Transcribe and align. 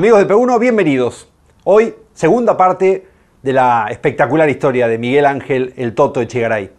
Amigos 0.00 0.26
de 0.26 0.34
P1, 0.34 0.58
bienvenidos. 0.58 1.28
Hoy, 1.62 1.94
segunda 2.14 2.56
parte 2.56 3.06
de 3.42 3.52
la 3.52 3.86
espectacular 3.90 4.48
historia 4.48 4.88
de 4.88 4.96
Miguel 4.96 5.26
Ángel 5.26 5.74
el 5.76 5.94
Toto 5.94 6.22
Echegaray. 6.22 6.70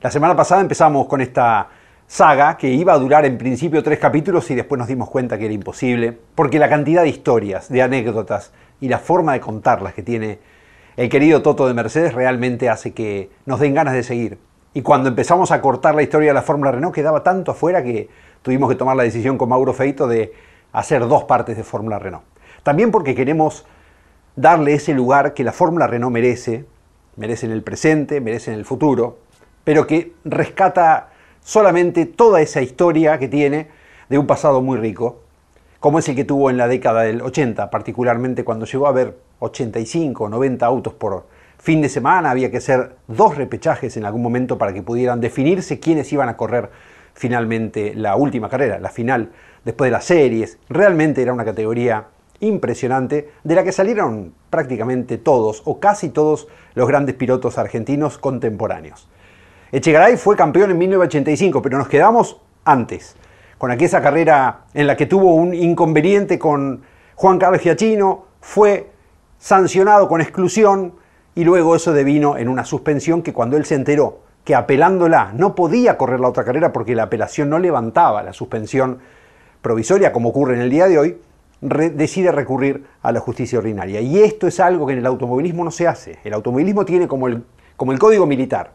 La 0.00 0.10
semana 0.10 0.34
pasada 0.34 0.62
empezamos 0.62 1.06
con 1.06 1.20
esta 1.20 1.68
saga 2.06 2.56
que 2.56 2.70
iba 2.70 2.94
a 2.94 2.98
durar 2.98 3.26
en 3.26 3.36
principio 3.36 3.82
tres 3.82 3.98
capítulos 3.98 4.50
y 4.50 4.54
después 4.54 4.78
nos 4.78 4.88
dimos 4.88 5.10
cuenta 5.10 5.36
que 5.36 5.44
era 5.44 5.52
imposible, 5.52 6.18
porque 6.34 6.58
la 6.58 6.70
cantidad 6.70 7.02
de 7.02 7.10
historias, 7.10 7.68
de 7.68 7.82
anécdotas 7.82 8.50
y 8.80 8.88
la 8.88 8.98
forma 8.98 9.34
de 9.34 9.40
contarlas 9.40 9.92
que 9.92 10.02
tiene 10.02 10.38
el 10.96 11.10
querido 11.10 11.42
Toto 11.42 11.68
de 11.68 11.74
Mercedes 11.74 12.14
realmente 12.14 12.70
hace 12.70 12.94
que 12.94 13.28
nos 13.44 13.60
den 13.60 13.74
ganas 13.74 13.92
de 13.92 14.02
seguir. 14.02 14.38
Y 14.72 14.80
cuando 14.80 15.10
empezamos 15.10 15.50
a 15.50 15.60
cortar 15.60 15.94
la 15.94 16.02
historia 16.02 16.28
de 16.28 16.34
la 16.34 16.40
Fórmula 16.40 16.72
Renault 16.72 16.94
quedaba 16.94 17.22
tanto 17.22 17.50
afuera 17.50 17.84
que 17.84 18.08
tuvimos 18.40 18.70
que 18.70 18.76
tomar 18.76 18.96
la 18.96 19.02
decisión 19.02 19.36
con 19.36 19.50
Mauro 19.50 19.74
Feito 19.74 20.08
de 20.08 20.32
hacer 20.72 21.06
dos 21.06 21.24
partes 21.24 21.58
de 21.58 21.62
Fórmula 21.62 21.98
Renault. 21.98 22.29
También 22.62 22.90
porque 22.90 23.14
queremos 23.14 23.64
darle 24.36 24.74
ese 24.74 24.94
lugar 24.94 25.34
que 25.34 25.44
la 25.44 25.52
Fórmula 25.52 25.86
Renault 25.86 26.12
merece, 26.12 26.64
merece 27.16 27.46
en 27.46 27.52
el 27.52 27.62
presente, 27.62 28.20
merece 28.20 28.52
en 28.52 28.58
el 28.58 28.64
futuro, 28.64 29.18
pero 29.64 29.86
que 29.86 30.14
rescata 30.24 31.10
solamente 31.42 32.06
toda 32.06 32.40
esa 32.40 32.62
historia 32.62 33.18
que 33.18 33.28
tiene 33.28 33.68
de 34.08 34.18
un 34.18 34.26
pasado 34.26 34.62
muy 34.62 34.78
rico, 34.78 35.20
como 35.78 35.98
es 35.98 36.08
el 36.08 36.16
que 36.16 36.24
tuvo 36.24 36.50
en 36.50 36.56
la 36.58 36.68
década 36.68 37.02
del 37.02 37.22
80, 37.22 37.70
particularmente 37.70 38.44
cuando 38.44 38.66
llegó 38.66 38.86
a 38.86 38.90
haber 38.90 39.16
85 39.38 40.24
o 40.24 40.28
90 40.28 40.66
autos 40.66 40.92
por 40.94 41.26
fin 41.58 41.80
de 41.80 41.88
semana, 41.88 42.30
había 42.30 42.50
que 42.50 42.58
hacer 42.58 42.96
dos 43.06 43.36
repechajes 43.36 43.96
en 43.96 44.04
algún 44.04 44.22
momento 44.22 44.58
para 44.58 44.72
que 44.72 44.82
pudieran 44.82 45.20
definirse 45.20 45.80
quiénes 45.80 46.12
iban 46.12 46.28
a 46.28 46.36
correr 46.36 46.70
finalmente 47.14 47.94
la 47.94 48.16
última 48.16 48.48
carrera, 48.48 48.78
la 48.78 48.90
final, 48.90 49.30
después 49.64 49.88
de 49.88 49.92
las 49.92 50.04
series. 50.04 50.58
Realmente 50.68 51.22
era 51.22 51.32
una 51.32 51.44
categoría 51.44 52.06
impresionante 52.40 53.30
de 53.44 53.54
la 53.54 53.64
que 53.64 53.72
salieron 53.72 54.34
prácticamente 54.50 55.18
todos 55.18 55.62
o 55.64 55.78
casi 55.78 56.08
todos 56.08 56.48
los 56.74 56.88
grandes 56.88 57.14
pilotos 57.14 57.58
argentinos 57.58 58.18
contemporáneos. 58.18 59.08
Echegaray 59.72 60.16
fue 60.16 60.36
campeón 60.36 60.70
en 60.70 60.78
1985, 60.78 61.62
pero 61.62 61.78
nos 61.78 61.88
quedamos 61.88 62.40
antes, 62.64 63.16
con 63.58 63.70
aquella 63.70 64.02
carrera 64.02 64.64
en 64.74 64.86
la 64.86 64.96
que 64.96 65.06
tuvo 65.06 65.34
un 65.34 65.54
inconveniente 65.54 66.38
con 66.38 66.82
Juan 67.14 67.38
Carlos 67.38 67.60
Giachino, 67.60 68.24
fue 68.40 68.90
sancionado 69.38 70.08
con 70.08 70.20
exclusión 70.20 70.94
y 71.34 71.44
luego 71.44 71.76
eso 71.76 71.92
devino 71.92 72.36
en 72.36 72.48
una 72.48 72.64
suspensión 72.64 73.22
que 73.22 73.32
cuando 73.32 73.56
él 73.56 73.64
se 73.64 73.74
enteró 73.74 74.20
que 74.44 74.54
apelándola 74.54 75.32
no 75.34 75.54
podía 75.54 75.96
correr 75.98 76.20
la 76.20 76.28
otra 76.28 76.44
carrera 76.44 76.72
porque 76.72 76.94
la 76.94 77.04
apelación 77.04 77.50
no 77.50 77.58
levantaba 77.58 78.22
la 78.22 78.32
suspensión 78.32 78.98
provisoria 79.62 80.12
como 80.12 80.30
ocurre 80.30 80.54
en 80.54 80.62
el 80.62 80.70
día 80.70 80.88
de 80.88 80.98
hoy, 80.98 81.18
decide 81.60 82.32
recurrir 82.32 82.84
a 83.02 83.12
la 83.12 83.20
justicia 83.20 83.58
ordinaria. 83.58 84.00
Y 84.00 84.18
esto 84.18 84.46
es 84.46 84.60
algo 84.60 84.86
que 84.86 84.94
en 84.94 85.00
el 85.00 85.06
automovilismo 85.06 85.64
no 85.64 85.70
se 85.70 85.86
hace. 85.86 86.18
El 86.24 86.32
automovilismo 86.32 86.84
tiene 86.84 87.06
como 87.06 87.28
el, 87.28 87.44
como 87.76 87.92
el 87.92 87.98
código 87.98 88.26
militar, 88.26 88.72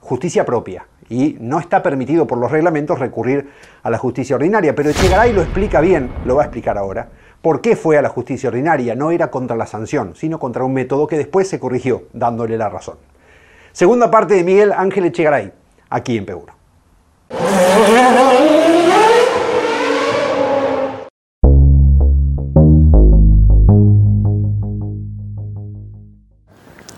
justicia 0.00 0.44
propia. 0.44 0.86
Y 1.08 1.36
no 1.38 1.60
está 1.60 1.82
permitido 1.82 2.26
por 2.26 2.38
los 2.38 2.50
reglamentos 2.50 2.98
recurrir 2.98 3.50
a 3.82 3.90
la 3.90 3.98
justicia 3.98 4.36
ordinaria. 4.36 4.74
Pero 4.74 4.90
Echegaray 4.90 5.32
lo 5.32 5.42
explica 5.42 5.80
bien, 5.80 6.10
lo 6.24 6.36
va 6.36 6.42
a 6.42 6.44
explicar 6.46 6.78
ahora. 6.78 7.08
¿Por 7.42 7.60
qué 7.60 7.76
fue 7.76 7.98
a 7.98 8.02
la 8.02 8.08
justicia 8.08 8.48
ordinaria? 8.48 8.94
No 8.94 9.10
era 9.10 9.30
contra 9.30 9.54
la 9.54 9.66
sanción, 9.66 10.14
sino 10.16 10.38
contra 10.38 10.64
un 10.64 10.72
método 10.72 11.06
que 11.06 11.18
después 11.18 11.46
se 11.46 11.60
corrigió, 11.60 12.04
dándole 12.14 12.56
la 12.56 12.70
razón. 12.70 12.96
Segunda 13.72 14.10
parte 14.10 14.32
de 14.34 14.44
Miguel 14.44 14.72
Ángel 14.72 15.04
Echegaray, 15.04 15.52
aquí 15.90 16.16
en 16.16 16.24
P1. 16.24 16.54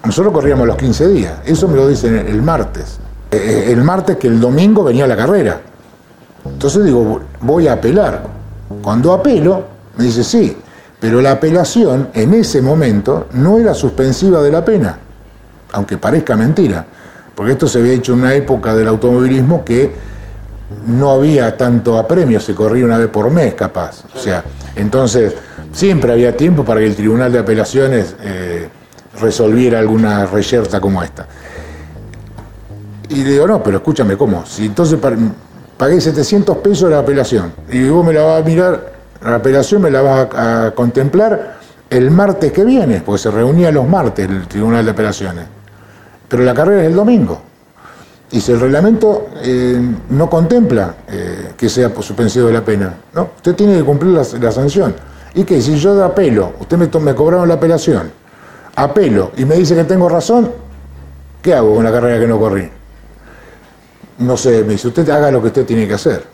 Nosotros 0.06 0.32
corríamos 0.32 0.66
los 0.68 0.76
15 0.76 1.08
días, 1.08 1.34
eso 1.44 1.66
me 1.66 1.76
lo 1.76 1.88
dicen 1.88 2.16
el 2.16 2.40
martes. 2.40 2.98
Eh, 3.30 3.36
eh, 3.36 3.72
el 3.72 3.82
martes 3.82 4.16
que 4.16 4.28
el 4.28 4.40
domingo 4.40 4.84
venía 4.84 5.06
la 5.06 5.16
carrera. 5.16 5.60
Entonces 6.44 6.84
digo, 6.84 7.20
voy 7.40 7.66
a 7.66 7.72
apelar. 7.72 8.22
Cuando 8.82 9.12
apelo, 9.12 9.64
me 9.96 10.04
dice 10.04 10.22
sí, 10.22 10.56
pero 11.00 11.20
la 11.20 11.32
apelación 11.32 12.10
en 12.14 12.34
ese 12.34 12.62
momento 12.62 13.26
no 13.32 13.58
era 13.58 13.74
suspensiva 13.74 14.40
de 14.42 14.52
la 14.52 14.64
pena, 14.64 14.96
aunque 15.72 15.98
parezca 15.98 16.36
mentira, 16.36 16.86
porque 17.34 17.52
esto 17.52 17.66
se 17.66 17.80
había 17.80 17.94
hecho 17.94 18.12
en 18.12 18.20
una 18.20 18.34
época 18.34 18.76
del 18.76 18.86
automovilismo 18.86 19.64
que 19.64 19.92
no 20.86 21.10
había 21.10 21.56
tanto 21.56 21.98
apremio, 21.98 22.38
se 22.38 22.54
corría 22.54 22.84
una 22.84 22.98
vez 22.98 23.08
por 23.08 23.28
mes 23.30 23.54
capaz. 23.54 24.04
O 24.14 24.18
sea, 24.18 24.44
entonces 24.76 25.34
siempre 25.72 26.12
había 26.12 26.36
tiempo 26.36 26.64
para 26.64 26.78
que 26.78 26.86
el 26.86 26.94
Tribunal 26.94 27.32
de 27.32 27.40
Apelaciones 27.40 28.14
eh, 28.22 28.68
resolviera 29.21 29.78
alguna 29.78 30.27
reyerta 30.27 30.81
como 30.81 31.03
esta. 31.03 31.27
Y 33.09 33.22
le 33.22 33.32
digo, 33.32 33.47
no, 33.47 33.62
pero 33.62 33.78
escúchame, 33.78 34.16
¿cómo? 34.16 34.44
Si 34.47 34.66
entonces 34.66 34.99
pagué 35.77 36.00
700 36.00 36.56
pesos 36.59 36.91
la 36.91 36.99
apelación 36.99 37.53
y 37.71 37.88
vos 37.88 38.04
me 38.04 38.12
la 38.12 38.22
vas 38.22 38.43
a 38.43 38.44
mirar, 38.44 38.93
la 39.22 39.37
apelación 39.37 39.82
me 39.82 39.91
la 39.91 40.03
vas 40.03 40.28
a, 40.34 40.72
contemplar 40.75 41.56
el 41.88 42.10
martes 42.10 42.53
que 42.53 42.65
viene, 42.65 43.00
porque 43.04 43.22
se 43.22 43.31
reunía 43.31 43.71
los 43.71 43.88
martes 43.88 44.28
el 44.28 44.49
Tribunal 44.49 44.84
de 44.84 44.91
Apelaciones. 44.91 45.44
Pero 46.28 46.43
la 46.43 46.53
carrera 46.53 46.83
es 46.83 46.88
el 46.88 46.97
domingo. 46.97 47.41
Y 48.33 48.41
si 48.41 48.50
el 48.50 48.59
reglamento 48.59 49.28
eh, 49.41 49.81
no 50.10 50.28
contempla 50.28 50.97
eh, 51.09 51.53
que 51.56 51.69
sea 51.69 51.93
suspensivo 51.94 52.48
de 52.48 52.54
la 52.54 52.65
pena, 52.65 52.93
¿no? 53.15 53.31
Usted 53.37 53.54
tiene 53.54 53.77
que 53.77 53.84
cumplir 53.84 54.12
la, 54.15 54.50
sanción. 54.50 54.97
¿Y 55.34 55.44
qué? 55.44 55.62
Si 55.62 55.77
yo 55.77 56.03
apelo, 56.03 56.54
usted 56.59 56.77
me, 56.77 56.88
me 57.00 57.15
cobraron 57.15 57.47
la 57.47 57.54
apelación, 57.54 58.10
apelo 58.76 59.32
y 59.37 59.44
me 59.44 59.56
dice 59.56 59.75
que 59.75 59.84
tengo 59.84 60.09
razón, 60.09 60.53
¿qué 61.42 61.54
hago 61.54 61.75
con 61.75 61.84
la 61.84 61.91
carrera 61.91 62.20
que 62.20 62.28
no 62.28 62.38
corrí? 62.38 62.69
No 64.19 64.37
sé, 64.37 64.62
me 64.62 64.75
dice, 64.75 64.88
usted 64.88 65.09
haga 65.10 65.31
lo 65.31 65.41
que 65.41 65.48
usted 65.48 65.66
tiene 65.66 65.88
que 65.88 65.94
hacer. 65.94 66.25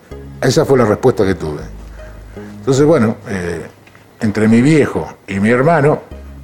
Esa 0.41 0.65
fue 0.65 0.79
la 0.79 0.85
respuesta 0.85 1.25
que 1.25 1.35
tuve. 1.35 1.63
Entonces, 2.59 2.85
bueno, 2.85 3.17
eh, 3.29 3.67
entre 4.21 4.47
mi 4.49 4.61
viejo 4.61 5.09
y 5.27 5.41
mi 5.41 5.51
hermano, 5.51 6.01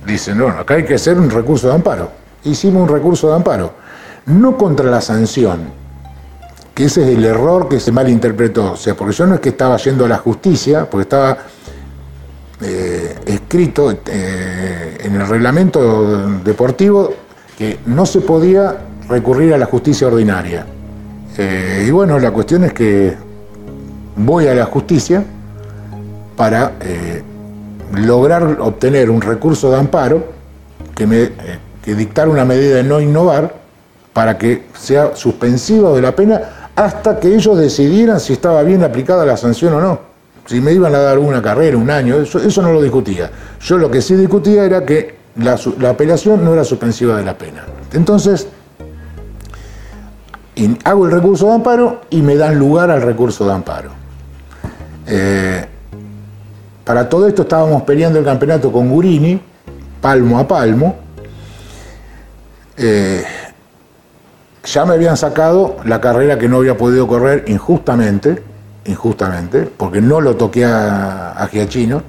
dicen, 0.07 0.39
no, 0.39 0.49
acá 0.49 0.75
hay 0.75 0.85
que 0.85 0.95
hacer 0.95 1.19
un 1.19 1.31
recurso 1.31 1.69
de 1.69 1.75
amparo. 1.75 2.11
Hicimos 2.45 2.83
un 2.83 2.89
recurso 2.89 3.29
de 3.29 3.37
amparo, 3.37 3.73
no 4.27 4.57
contra 4.57 4.91
la 4.91 5.01
sanción, 5.01 5.61
que 6.75 6.85
ese 6.85 7.03
es 7.03 7.19
el 7.19 7.25
error 7.25 7.69
que 7.69 7.81
se 7.81 7.93
malinterpretó. 7.93 8.73
O 8.73 8.77
sea, 8.77 8.95
porque 8.95 9.13
yo 9.15 9.27
no 9.27 9.35
es 9.35 9.41
que 9.41 9.51
estaba 9.51 9.77
yendo 9.77 10.05
a 10.05 10.09
la 10.09 10.19
justicia, 10.19 10.89
porque 10.89 11.03
estaba 11.03 11.39
eh, 12.61 13.15
escrito 13.25 13.93
eh, 13.93 14.99
en 15.05 15.15
el 15.15 15.29
reglamento 15.29 16.41
deportivo 16.43 17.15
que 17.57 17.79
no 17.87 18.05
se 18.05 18.21
podía 18.21 18.77
recurrir 19.09 19.55
a 19.55 19.59
la 19.59 19.67
justicia 19.67 20.09
ordinaria. 20.09 20.67
Eh, 21.37 21.85
y 21.87 21.91
bueno, 21.93 22.19
la 22.19 22.33
cuestión 22.33 22.65
es 22.65 22.73
que 22.73 23.15
voy 24.17 24.49
a 24.49 24.55
la 24.55 24.65
justicia 24.65 25.25
para 26.37 26.73
lograr 27.95 28.59
obtener 28.61 29.09
un 29.09 29.21
recurso 29.21 29.71
de 29.71 29.79
amparo 29.79 30.25
que 30.97 31.07
me 31.07 31.31
que 31.83 31.95
dictar 31.95 32.29
una 32.29 32.45
medida 32.45 32.77
de 32.77 32.83
no 32.83 33.01
innovar 33.01 33.55
para 34.13 34.37
que 34.37 34.67
sea 34.77 35.15
suspensivo 35.15 35.95
de 35.95 36.03
la 36.03 36.15
pena 36.15 36.71
hasta 36.75 37.21
que 37.21 37.35
ellos 37.35 37.57
decidieran 37.57 38.19
si 38.19 38.33
estaba 38.33 38.63
bien 38.63 38.83
aplicada 38.83 39.25
la 39.25 39.37
sanción 39.37 39.75
o 39.75 39.81
no 39.81 40.08
si 40.49 40.63
me 40.63 40.73
iban 40.73 40.95
a 40.95 40.99
dar 40.99 41.19
una 41.19 41.43
carrera, 41.43 41.77
un 41.77 41.91
año, 41.91 42.17
eso, 42.17 42.63
no 42.63 42.73
lo 42.73 42.81
discutía. 42.81 43.31
Yo 43.61 43.77
lo 43.77 43.91
que 43.91 44.01
sí 44.01 44.15
discutía 44.15 44.65
era 44.65 44.83
que 44.83 45.17
la, 45.37 45.59
apelación 45.91 46.43
no 46.43 46.55
era 46.55 46.65
suspensiva 46.65 47.19
de 47.19 47.23
la 47.23 47.37
pena. 47.37 47.67
Entonces, 47.93 48.49
hago 50.85 51.05
el 51.05 51.13
recurso 51.13 51.49
de 51.49 51.53
amparo 51.53 52.01
y 52.09 52.23
me 52.23 52.35
dan 52.35 52.59
lugar 52.59 52.91
al 52.91 53.03
recurso 53.03 53.47
de 53.47 53.53
amparo. 53.53 53.91
Eh, 55.07 55.67
para 56.83 57.11
todo 57.11 57.29
esto 57.29 57.43
estábamos 57.43 57.83
peleando 57.83 58.19
el 58.19 58.25
campeonato 58.25 58.73
con 58.73 58.89
Gurini, 58.89 59.39
palmo 60.01 60.39
a 60.39 60.49
palmo. 60.49 60.97
Eh, 62.79 63.23
ya 64.65 64.87
me 64.87 64.95
habían 64.95 65.19
sacado 65.19 65.77
la 65.85 66.01
carrera 66.01 66.39
que 66.39 66.49
no 66.49 66.57
había 66.57 66.79
podido 66.79 67.07
correr 67.07 67.45
injustamente, 67.49 68.48
injustamente, 68.89 69.71
porque 69.77 70.01
no 70.01 70.21
lo 70.21 70.37
toqué 70.37 70.65
a, 70.65 71.47
Giachino, 71.51 72.03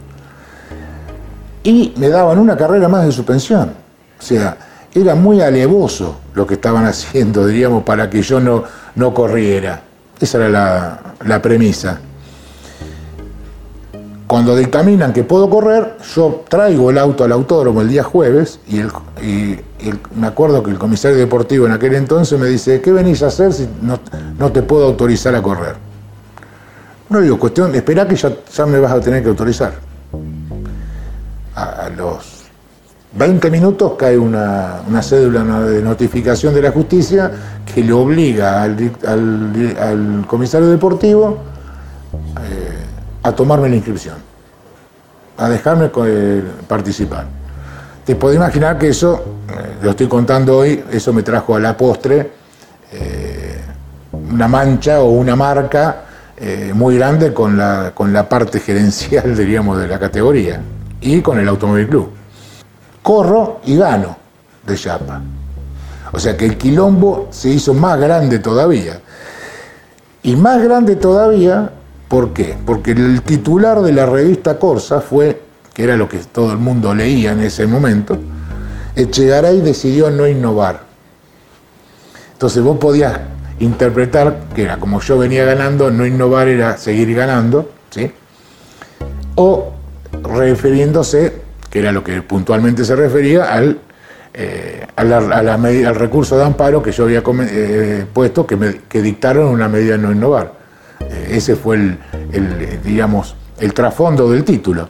y 1.63 1.93
me 1.97 2.09
daban 2.09 2.39
una 2.39 2.55
carrera 2.57 2.87
más 2.87 3.05
de 3.05 3.11
suspensión. 3.11 3.73
O 4.17 4.21
sea, 4.21 4.57
era 4.93 5.13
muy 5.13 5.41
alevoso 5.41 6.19
lo 6.33 6.47
que 6.47 6.55
estaban 6.55 6.85
haciendo, 6.87 7.45
diríamos, 7.45 7.83
para 7.83 8.09
que 8.09 8.21
yo 8.21 8.39
no, 8.39 8.63
no 8.95 9.13
corriera. 9.13 9.81
Esa 10.19 10.37
era 10.37 10.49
la, 10.49 10.99
la 11.25 11.41
premisa. 11.41 11.99
Cuando 14.27 14.55
dictaminan 14.55 15.11
que 15.11 15.23
puedo 15.23 15.49
correr, 15.49 15.97
yo 16.13 16.43
traigo 16.47 16.91
el 16.91 16.99
auto 16.99 17.23
al 17.23 17.31
autódromo 17.31 17.81
el 17.81 17.89
día 17.89 18.03
jueves 18.03 18.59
y, 18.67 18.79
me 20.15 20.27
acuerdo 20.27 20.61
que 20.61 20.69
el 20.69 20.77
comisario 20.77 21.17
deportivo 21.17 21.65
en 21.65 21.71
aquel 21.71 21.95
entonces 21.95 22.39
me 22.39 22.45
dice, 22.45 22.79
¿qué 22.79 22.91
venís 22.91 23.23
a 23.23 23.27
hacer 23.27 23.53
si 23.53 23.67
no, 23.81 23.99
no 24.37 24.51
te 24.51 24.61
puedo 24.61 24.85
autorizar 24.85 25.33
a 25.33 25.41
correr? 25.41 25.88
No 27.09 27.19
digo, 27.21 27.39
cuestión, 27.39 27.73
espera 27.73 28.07
que 28.07 28.15
ya, 28.15 28.65
me 28.67 28.79
vas 28.79 28.91
a 28.91 29.01
tener 29.01 29.23
que 29.23 29.29
autorizar. 29.29 29.73
A, 31.55 31.89
los 31.89 32.43
20 33.13 33.49
minutos 33.49 33.93
cae 33.97 34.17
una, 34.17 34.81
una 34.87 35.01
cédula 35.01 35.43
de 35.61 35.81
notificación 35.81 36.53
de 36.53 36.61
la 36.61 36.71
justicia 36.71 37.31
que 37.65 37.83
le 37.83 37.91
obliga 37.91 38.61
al, 38.61 38.91
al 39.07 39.75
al 39.81 40.25
comisario 40.27 40.69
deportivo 40.69 41.39
eh, 42.13 42.85
a 43.23 43.31
tomarme 43.31 43.69
la 43.69 43.75
inscripción, 43.75 44.15
a 45.37 45.49
dejarme 45.49 45.89
eh, 46.05 46.43
participar. 46.67 47.25
Te 48.05 48.15
puedo 48.15 48.35
imaginar 48.35 48.77
que 48.77 48.89
eso, 48.89 49.23
eh, 49.49 49.77
lo 49.81 49.91
estoy 49.91 50.07
contando 50.07 50.59
hoy, 50.59 50.83
eso 50.91 51.11
me 51.11 51.23
trajo 51.23 51.55
a 51.55 51.59
la 51.59 51.75
postre 51.75 52.37
una 54.11 54.47
mancha 54.47 55.01
o 55.01 55.11
una 55.11 55.35
marca 55.35 56.08
eh, 56.41 56.71
muy 56.73 56.95
grande 56.95 57.33
con 57.33 57.57
la, 57.57 57.91
con 57.93 58.13
la 58.13 58.29
parte 58.29 58.59
gerencial, 58.59 59.35
diríamos, 59.37 59.77
de 59.77 59.87
la 59.87 59.99
categoría 59.99 60.61
y 61.01 61.21
con 61.21 61.39
el 61.39 61.47
Automóvil 61.47 61.87
Club. 61.87 62.09
Corro 63.01 63.61
y 63.65 63.75
gano 63.75 64.17
de 64.65 64.75
Chapa. 64.75 65.21
O 66.11 66.19
sea 66.19 66.35
que 66.35 66.45
el 66.45 66.57
quilombo 66.57 67.27
se 67.31 67.49
hizo 67.49 67.73
más 67.73 67.99
grande 67.99 68.39
todavía. 68.39 68.99
Y 70.23 70.35
más 70.35 70.61
grande 70.61 70.95
todavía, 70.95 71.71
¿por 72.07 72.33
qué? 72.33 72.57
Porque 72.65 72.91
el 72.91 73.21
titular 73.21 73.81
de 73.81 73.93
la 73.93 74.05
revista 74.05 74.57
Corsa 74.57 75.01
fue, 75.01 75.41
que 75.73 75.83
era 75.83 75.95
lo 75.95 76.09
que 76.09 76.17
todo 76.17 76.51
el 76.51 76.57
mundo 76.57 76.93
leía 76.93 77.31
en 77.31 77.41
ese 77.41 77.67
momento, 77.67 78.17
Echegaray 78.95 79.61
decidió 79.61 80.09
no 80.09 80.27
innovar. 80.27 80.81
Entonces 82.33 82.63
vos 82.63 82.77
podías 82.77 83.19
interpretar 83.59 84.45
que 84.55 84.63
era 84.63 84.77
como 84.77 84.99
yo 85.01 85.17
venía 85.17 85.45
ganando, 85.45 85.91
no 85.91 86.05
innovar 86.05 86.47
era 86.47 86.77
seguir 86.77 87.13
ganando, 87.15 87.69
¿sí? 87.89 88.11
O 89.35 89.73
refiriéndose, 90.23 91.33
que 91.69 91.79
era 91.79 91.91
lo 91.91 92.03
que 92.03 92.21
puntualmente 92.21 92.83
se 92.85 92.95
refería, 92.95 93.51
al, 93.53 93.79
eh, 94.33 94.85
a 94.95 95.03
la- 95.03 95.57
medida- 95.57 95.89
al 95.89 95.95
recurso 95.95 96.37
de 96.37 96.45
amparo 96.45 96.81
que 96.81 96.91
yo 96.91 97.03
había 97.03 97.21
eh, 97.49 98.05
puesto, 98.11 98.45
que, 98.45 98.81
que 98.87 99.01
dictaron 99.01 99.47
una 99.47 99.67
medida 99.67 99.93
de 99.93 99.97
no 99.99 100.11
innovar. 100.11 100.53
Eh, 101.01 101.27
ese 101.31 101.55
fue 101.55 101.75
el, 101.77 102.79
digamos, 102.83 103.35
el 103.59 103.73
trasfondo 103.73 104.29
del 104.31 104.43
título. 104.43 104.89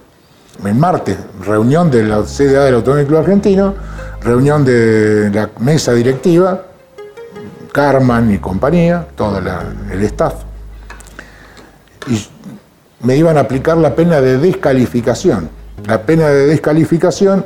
El 0.66 0.76
martes, 0.76 1.18
reunión 1.46 1.90
de 1.90 2.04
la 2.04 2.24
CDA 2.24 2.66
del 2.66 2.84
Club 2.84 3.18
Argentino, 3.20 3.74
reunión 4.22 4.66
de 4.66 5.30
la 5.34 5.50
mesa 5.60 5.94
directiva, 5.94 6.64
Carman 7.72 8.34
y 8.34 8.38
compañía, 8.40 9.08
todo 9.16 9.38
el 9.40 10.04
staff. 10.04 10.34
Y 12.08 12.28
me 13.02 13.16
iban 13.16 13.38
a 13.38 13.42
aplicar 13.42 13.78
la 13.78 13.96
pena 13.96 14.20
de 14.22 14.38
descalificación. 14.38 15.50
La 15.86 16.02
pena 16.02 16.28
de 16.28 16.48
descalificación 16.48 17.46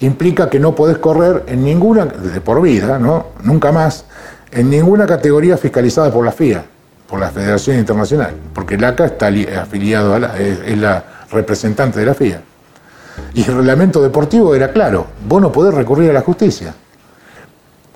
implica 0.00 0.48
que 0.48 0.58
no 0.58 0.74
podés 0.74 0.98
correr 0.98 1.44
en 1.46 1.64
ninguna, 1.64 2.06
de 2.06 2.40
por 2.40 2.60
vida, 2.62 2.98
¿no? 2.98 3.26
Nunca 3.42 3.72
más, 3.72 4.04
en 4.50 4.70
ninguna 4.70 5.06
categoría 5.06 5.56
fiscalizada 5.56 6.10
por 6.10 6.24
la 6.24 6.32
FIA, 6.32 6.64
por 7.08 7.20
la 7.20 7.30
Federación 7.30 7.78
Internacional, 7.78 8.34
porque 8.54 8.74
el 8.76 8.84
ACA 8.84 9.06
está 9.06 9.30
li- 9.30 9.46
afiliado 9.46 10.14
a 10.14 10.18
la, 10.18 10.38
es, 10.38 10.58
es 10.64 10.78
la 10.78 11.04
representante 11.30 12.00
de 12.00 12.06
la 12.06 12.14
FIA. 12.14 12.40
Y 13.34 13.42
el 13.48 13.56
reglamento 13.56 14.02
deportivo 14.02 14.54
era 14.54 14.72
claro, 14.72 15.06
vos 15.28 15.40
no 15.40 15.52
podés 15.52 15.74
recurrir 15.74 16.10
a 16.10 16.12
la 16.14 16.20
justicia. 16.22 16.74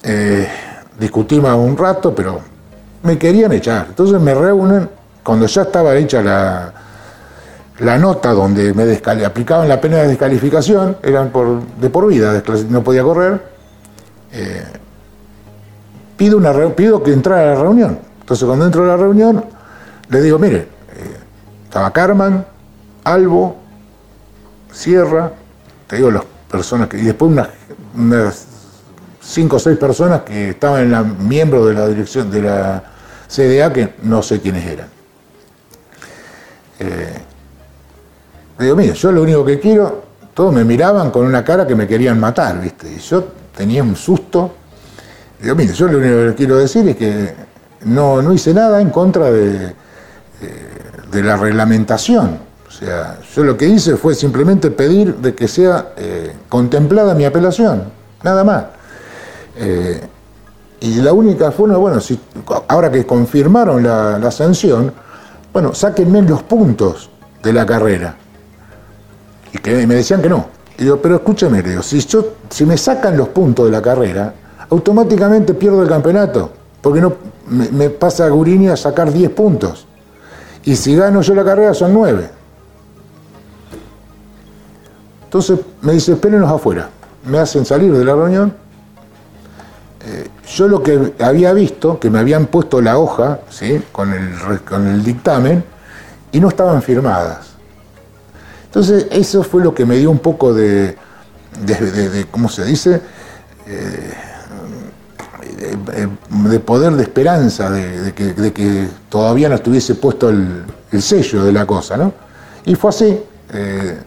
Eh, 0.02 0.48
discutimos 0.98 1.54
un 1.54 1.76
rato, 1.76 2.14
pero 2.14 2.40
me 3.02 3.18
querían 3.18 3.52
echar. 3.52 3.86
Entonces 3.88 4.20
me 4.20 4.34
reúnen, 4.34 4.88
cuando 5.22 5.46
ya 5.46 5.62
estaba 5.62 5.94
hecha 5.96 6.22
la, 6.22 6.72
la 7.78 7.98
nota 7.98 8.32
donde 8.32 8.74
me 8.74 9.00
aplicaban 9.24 9.68
la 9.68 9.80
pena 9.80 9.98
de 9.98 10.08
descalificación, 10.08 10.96
eran 11.02 11.30
por, 11.30 11.62
de 11.62 11.90
por 11.90 12.06
vida, 12.08 12.42
no 12.68 12.82
podía 12.82 13.02
correr, 13.02 13.42
eh, 14.32 14.64
pido, 16.16 16.36
una 16.36 16.52
pido 16.74 17.02
que 17.02 17.12
entrara 17.12 17.52
a 17.52 17.54
la 17.54 17.60
reunión. 17.62 17.98
Entonces 18.20 18.44
cuando 18.46 18.66
entro 18.66 18.84
a 18.84 18.88
la 18.88 18.96
reunión, 18.96 19.44
le 20.08 20.20
digo, 20.20 20.38
mire, 20.38 20.58
eh, 20.58 20.66
estaba 21.64 21.90
Carman, 21.92 22.44
Albo, 23.04 23.56
Sierra, 24.72 25.32
te 25.86 25.96
digo 25.96 26.10
las 26.10 26.24
personas 26.50 26.88
que, 26.88 26.98
y 26.98 27.02
después 27.02 27.30
unas, 27.30 27.48
unas 27.96 28.46
cinco 29.28 29.56
o 29.56 29.58
seis 29.58 29.76
personas 29.76 30.22
que 30.22 30.50
estaban 30.50 30.82
en 30.84 30.90
la, 30.90 31.02
miembros 31.02 31.68
de 31.68 31.74
la 31.74 31.86
dirección 31.86 32.30
de 32.30 32.42
la 32.42 32.82
CDA 33.28 33.72
que 33.72 33.94
no 34.02 34.22
sé 34.22 34.40
quiénes 34.40 34.64
eran. 34.66 34.88
Eh, 36.80 37.18
digo, 38.58 38.74
mire, 38.74 38.94
yo 38.94 39.12
lo 39.12 39.22
único 39.22 39.44
que 39.44 39.60
quiero, 39.60 40.02
todos 40.32 40.54
me 40.54 40.64
miraban 40.64 41.10
con 41.10 41.26
una 41.26 41.44
cara 41.44 41.66
que 41.66 41.74
me 41.74 41.86
querían 41.86 42.18
matar, 42.18 42.58
¿viste? 42.60 42.90
Y 42.90 42.98
yo 42.98 43.24
tenía 43.54 43.82
un 43.82 43.96
susto. 43.96 44.54
Digo, 45.42 45.54
mire, 45.54 45.74
yo 45.74 45.88
lo 45.88 45.98
único 45.98 46.30
que 46.30 46.34
quiero 46.34 46.56
decir 46.56 46.88
es 46.88 46.96
que 46.96 47.34
no, 47.84 48.22
no 48.22 48.32
hice 48.32 48.54
nada 48.54 48.80
en 48.80 48.88
contra 48.88 49.30
de, 49.30 49.66
eh, 49.66 49.74
de 51.12 51.22
la 51.22 51.36
reglamentación. 51.36 52.38
O 52.66 52.70
sea, 52.70 53.18
yo 53.34 53.44
lo 53.44 53.58
que 53.58 53.66
hice 53.66 53.96
fue 53.96 54.14
simplemente 54.14 54.70
pedir 54.70 55.16
de 55.16 55.34
que 55.34 55.48
sea 55.48 55.92
eh, 55.96 56.32
contemplada 56.48 57.14
mi 57.14 57.26
apelación, 57.26 57.84
nada 58.22 58.42
más. 58.42 58.77
Eh, 59.58 60.00
y 60.80 60.94
la 60.96 61.12
única 61.12 61.50
forma, 61.50 61.76
bueno, 61.76 62.00
si, 62.00 62.18
ahora 62.68 62.90
que 62.90 63.04
confirmaron 63.04 63.82
la, 63.82 64.18
la 64.18 64.30
sanción, 64.30 64.92
bueno, 65.52 65.74
sáquenme 65.74 66.22
los 66.22 66.44
puntos 66.44 67.10
de 67.42 67.52
la 67.52 67.66
carrera. 67.66 68.16
Y 69.52 69.58
que 69.58 69.86
me 69.86 69.96
decían 69.96 70.22
que 70.22 70.28
no. 70.28 70.46
Y 70.78 70.84
digo, 70.84 70.98
pero 71.02 71.16
escúcheme, 71.16 71.62
le 71.62 71.70
digo, 71.70 71.82
si, 71.82 71.98
yo, 72.00 72.34
si 72.48 72.64
me 72.64 72.76
sacan 72.76 73.16
los 73.16 73.28
puntos 73.28 73.66
de 73.66 73.72
la 73.72 73.82
carrera, 73.82 74.32
automáticamente 74.70 75.54
pierdo 75.54 75.82
el 75.82 75.88
campeonato. 75.88 76.52
Porque 76.80 77.00
no 77.00 77.14
me, 77.48 77.68
me 77.70 77.90
pasa 77.90 78.26
a 78.26 78.28
Gurini 78.28 78.68
a 78.68 78.76
sacar 78.76 79.12
10 79.12 79.30
puntos. 79.30 79.86
Y 80.64 80.76
si 80.76 80.94
gano 80.94 81.22
yo 81.22 81.34
la 81.34 81.44
carrera 81.44 81.74
son 81.74 81.92
9. 81.92 82.30
Entonces 85.24 85.58
me 85.82 85.92
dice, 85.92 86.12
espérenos 86.12 86.50
afuera. 86.50 86.88
Me 87.24 87.38
hacen 87.38 87.64
salir 87.64 87.92
de 87.92 88.04
la 88.04 88.14
reunión. 88.14 88.54
Eh, 90.08 90.26
yo 90.54 90.68
lo 90.68 90.82
que 90.82 91.12
había 91.20 91.52
visto, 91.52 92.00
que 92.00 92.08
me 92.08 92.18
habían 92.18 92.46
puesto 92.46 92.80
la 92.80 92.96
hoja, 92.96 93.40
¿sí? 93.50 93.82
con, 93.92 94.14
el, 94.14 94.62
con 94.62 94.86
el 94.86 95.04
dictamen, 95.04 95.62
y 96.32 96.40
no 96.40 96.48
estaban 96.48 96.80
firmadas. 96.80 97.48
Entonces 98.64 99.06
eso 99.10 99.42
fue 99.42 99.62
lo 99.62 99.74
que 99.74 99.84
me 99.84 99.96
dio 99.96 100.10
un 100.10 100.20
poco 100.20 100.54
de, 100.54 100.96
de, 101.60 102.26
¿cómo 102.30 102.48
se 102.48 102.64
dice? 102.64 103.02
Eh, 103.66 104.14
de, 105.58 106.48
de 106.48 106.60
poder 106.60 106.92
de 106.94 107.02
esperanza, 107.02 107.70
de, 107.70 108.14
que, 108.14 108.88
todavía 109.10 109.48
no 109.50 109.56
estuviese 109.56 109.94
puesto 109.94 110.30
el, 110.30 110.64
el 110.90 111.02
sello 111.02 111.44
de 111.44 111.52
la 111.52 111.66
cosa, 111.66 111.96
¿no? 111.96 112.12
Y 112.64 112.74
fue 112.76 112.90
así. 112.90 113.20
Eh, 113.52 113.98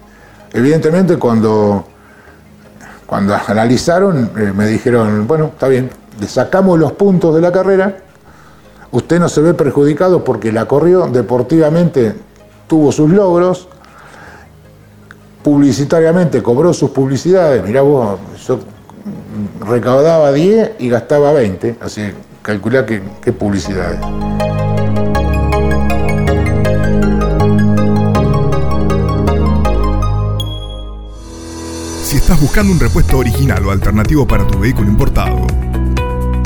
evidentemente 0.54 1.18
cuando, 1.18 1.86
cuando 3.12 3.36
analizaron 3.36 4.32
eh, 4.38 4.54
me 4.56 4.66
dijeron, 4.68 5.28
bueno, 5.28 5.48
está 5.48 5.68
bien, 5.68 5.90
le 6.18 6.28
sacamos 6.30 6.80
los 6.80 6.94
puntos 6.94 7.36
de 7.36 7.42
la 7.42 7.52
carrera, 7.52 7.98
usted 8.90 9.20
no 9.20 9.28
se 9.28 9.42
ve 9.42 9.54
perjudicado 9.54 10.24
porque 10.24 10.54
la 10.54 10.66
corrió 10.66 11.06
deportivamente, 11.08 12.16
tuvo 12.68 12.90
sus 12.94 13.10
logros, 13.12 13.68
publicitariamente 15.44 16.42
cobró 16.42 16.74
sus 16.74 16.92
publicidades, 16.92 17.62
mirá 17.66 17.82
vos, 17.82 18.18
yo 18.48 18.60
recaudaba 19.68 20.32
10 20.32 20.76
y 20.80 20.88
gastaba 20.88 21.34
20, 21.34 21.80
así 21.82 22.14
calculá 22.42 22.86
qué, 22.86 23.02
qué 23.22 23.34
publicidades. 32.32 32.40
buscando 32.40 32.72
un 32.72 32.80
repuesto 32.80 33.18
original 33.18 33.66
o 33.66 33.72
alternativo 33.72 34.26
para 34.28 34.46
tu 34.48 34.60
vehículo 34.60 34.90
importado? 34.90 35.46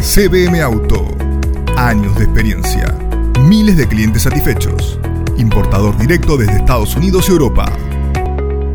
CBM 0.01 0.61
Auto. 0.61 1.05
Años 1.77 2.17
de 2.17 2.23
experiencia. 2.25 2.95
Miles 3.41 3.77
de 3.77 3.87
clientes 3.87 4.23
satisfechos. 4.23 4.99
Importador 5.37 5.95
directo 5.97 6.37
desde 6.37 6.57
Estados 6.57 6.95
Unidos 6.95 7.27
y 7.27 7.31
Europa. 7.31 7.71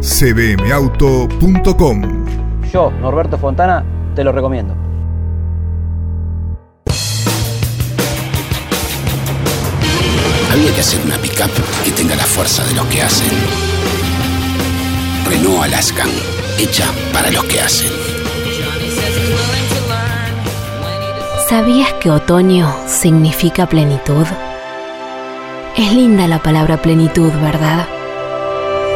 cbmauto.com 0.01 2.03
Yo, 2.73 2.91
Norberto 3.01 3.39
Fontana, 3.39 3.85
te 4.15 4.25
lo 4.25 4.33
recomiendo. 4.33 4.75
Había 10.53 10.75
que 10.75 10.81
hacer 10.81 11.01
una 11.07 11.17
pickup 11.19 11.51
que 11.85 11.93
tenga 11.93 12.17
la 12.17 12.25
fuerza 12.25 12.65
de 12.65 12.75
los 12.75 12.85
que 12.87 13.03
hacen. 13.03 13.29
Renault 15.29 15.63
Alaskan, 15.63 16.09
hecha 16.61 16.85
para 17.13 17.31
los 17.31 17.45
que 17.45 17.61
hacen. 17.61 17.91
¿Sabías 21.49 21.93
que 21.95 22.11
otoño 22.11 22.73
significa 22.87 23.67
plenitud? 23.67 24.27
Es 25.77 25.93
linda 25.93 26.29
la 26.29 26.39
palabra 26.39 26.77
plenitud, 26.77 27.33
¿verdad? 27.41 27.87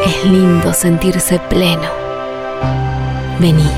Es 0.05 0.25
lindo 0.25 0.73
sentirse 0.73 1.39
pleno. 1.39 1.89
Vení. 3.39 3.69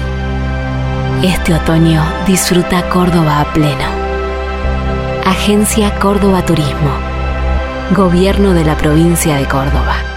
Este 1.23 1.53
otoño 1.53 2.03
disfruta 2.27 2.89
Córdoba 2.89 3.39
a 3.39 3.53
pleno. 3.53 3.89
Agencia 5.25 5.97
Córdoba 5.99 6.45
Turismo. 6.45 6.91
Gobierno 7.95 8.53
de 8.53 8.65
la 8.65 8.77
provincia 8.77 9.37
de 9.37 9.45
Córdoba. 9.45 10.16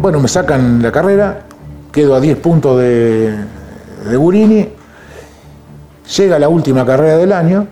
Bueno, 0.00 0.18
me 0.18 0.28
sacan 0.28 0.80
la 0.82 0.90
carrera, 0.90 1.42
quedo 1.92 2.14
a 2.14 2.20
10 2.20 2.38
puntos 2.38 2.78
de, 2.80 3.34
de 4.08 4.16
Gurini, 4.16 4.66
llega 6.16 6.38
la 6.38 6.48
última 6.48 6.86
carrera 6.86 7.18
del 7.18 7.32
año 7.32 7.66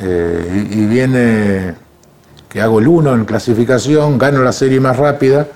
eh, 0.00 0.66
y, 0.72 0.86
viene 0.86 1.74
que 2.48 2.60
hago 2.60 2.80
el 2.80 2.88
1 2.88 3.14
en 3.14 3.24
clasificación, 3.24 4.18
gano 4.18 4.42
la 4.42 4.50
serie 4.50 4.80
más 4.80 4.96
rápida, 4.96 5.46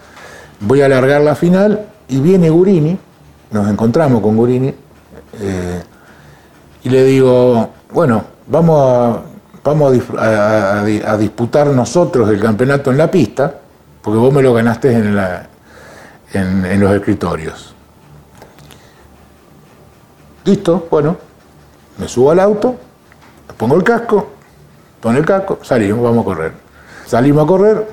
voy 0.61 0.83
a 0.83 0.87
alargar 0.87 1.23
la 1.23 1.35
final 1.35 1.87
y 2.07 2.21
viene 2.21 2.51
Gurini, 2.51 2.97
nos 3.51 3.69
encontramos 3.69 4.23
con 4.23 4.37
Gurini 4.37 4.73
eh, 5.41 5.83
y 6.85 6.89
le 6.89 7.05
digo, 7.05 7.69
bueno, 7.93 8.23
vamos 8.47 8.81
a, 8.81 9.23
vamos 9.65 9.99
a 10.17 11.17
disputar 11.19 11.67
nosotros 11.67 12.31
el 12.31 12.39
campeonato 12.41 12.93
en 12.93 12.99
la 12.99 13.11
pista, 13.11 13.55
porque 14.01 14.19
vos 14.19 14.33
me 14.33 14.43
lo 14.43 14.55
ganaste 14.55 14.93
en, 14.93 15.17
la- 15.17 15.49
en- 16.33 16.81
los 16.81 16.93
escritorios. 16.93 17.75
Listo, 20.45 20.87
bueno, 20.91 21.17
me 21.99 22.09
subo 22.09 22.31
al 22.33 22.41
auto, 22.41 22.75
pongo 23.57 23.77
el 23.77 23.85
casco, 23.85 24.29
pongo 25.01 25.19
el 25.19 25.25
casco, 25.25 25.59
salimos, 25.63 26.03
vamos 26.03 26.23
a 26.23 26.25
correr. 26.25 26.53
Salimos 27.07 27.45
a 27.45 27.47
correr, 27.47 27.87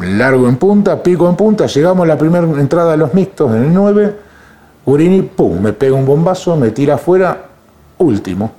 largo 0.00 0.48
en 0.48 0.56
punta, 0.56 1.02
pico 1.02 1.28
en 1.28 1.34
punta, 1.36 1.66
llegamos 1.66 2.04
a 2.04 2.06
la 2.06 2.18
primera 2.18 2.44
entrada 2.44 2.92
de 2.92 2.98
los 2.98 3.12
mixtos 3.14 3.50
en 3.54 3.64
el 3.64 3.74
9, 3.74 4.16
Urini, 4.84 5.22
pum, 5.22 5.60
me 5.60 5.72
pega 5.72 5.94
un 5.94 6.04
bombazo, 6.04 6.56
me 6.56 6.70
tira 6.70 6.94
afuera, 6.96 7.46
último. 7.98 8.52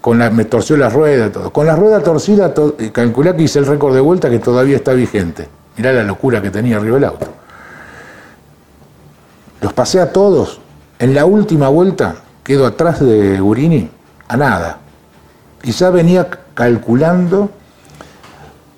Con 0.00 0.18
la, 0.18 0.28
me 0.30 0.44
torció 0.46 0.76
la 0.76 0.88
rueda, 0.88 1.30
todo. 1.30 1.52
Con 1.52 1.66
la 1.66 1.76
rueda 1.76 2.00
torcida, 2.00 2.52
to- 2.52 2.74
y 2.80 2.90
calculé 2.90 3.36
que 3.36 3.44
hice 3.44 3.60
el 3.60 3.66
récord 3.66 3.94
de 3.94 4.00
vuelta 4.00 4.28
que 4.28 4.40
todavía 4.40 4.74
está 4.76 4.92
vigente. 4.92 5.48
Mirá 5.76 5.92
la 5.92 6.02
locura 6.02 6.42
que 6.42 6.50
tenía 6.50 6.78
arriba 6.78 6.96
el 6.98 7.04
auto. 7.04 7.26
Los 9.62 9.72
pasé 9.72 10.00
a 10.00 10.12
todos. 10.12 10.60
En 10.98 11.14
la 11.14 11.24
última 11.24 11.68
vuelta 11.68 12.16
quedo 12.44 12.66
atrás 12.66 13.00
de 13.00 13.40
Urini 13.40 13.88
a 14.28 14.36
nada. 14.36 14.78
Y 15.62 15.70
ya 15.70 15.90
venía 15.90 16.28
calculando 16.54 17.50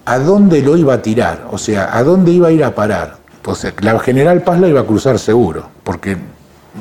a 0.04 0.18
dónde 0.18 0.60
lo 0.60 0.76
iba 0.76 0.94
a 0.94 1.02
tirar, 1.02 1.46
o 1.50 1.56
sea, 1.56 1.96
a 1.96 2.02
dónde 2.02 2.30
iba 2.30 2.48
a 2.48 2.52
ir 2.52 2.62
a 2.62 2.74
parar. 2.74 3.16
Entonces, 3.36 3.72
la 3.80 3.98
General 3.98 4.42
Paz 4.42 4.60
la 4.60 4.68
iba 4.68 4.80
a 4.80 4.86
cruzar 4.86 5.18
seguro, 5.18 5.66
porque 5.82 6.18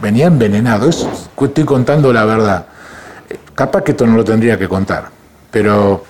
venía 0.02 0.28
envenenado. 0.28 0.90
Eso 0.90 1.10
estoy 1.42 1.64
contando 1.64 2.12
la 2.12 2.26
verdad. 2.26 2.66
Capaz 3.56 3.84
que 3.84 3.92
esto 3.92 4.06
no 4.06 4.18
lo 4.18 4.26
tendría 4.26 4.58
que 4.58 4.68
contar, 4.68 5.10
pero 5.50 6.04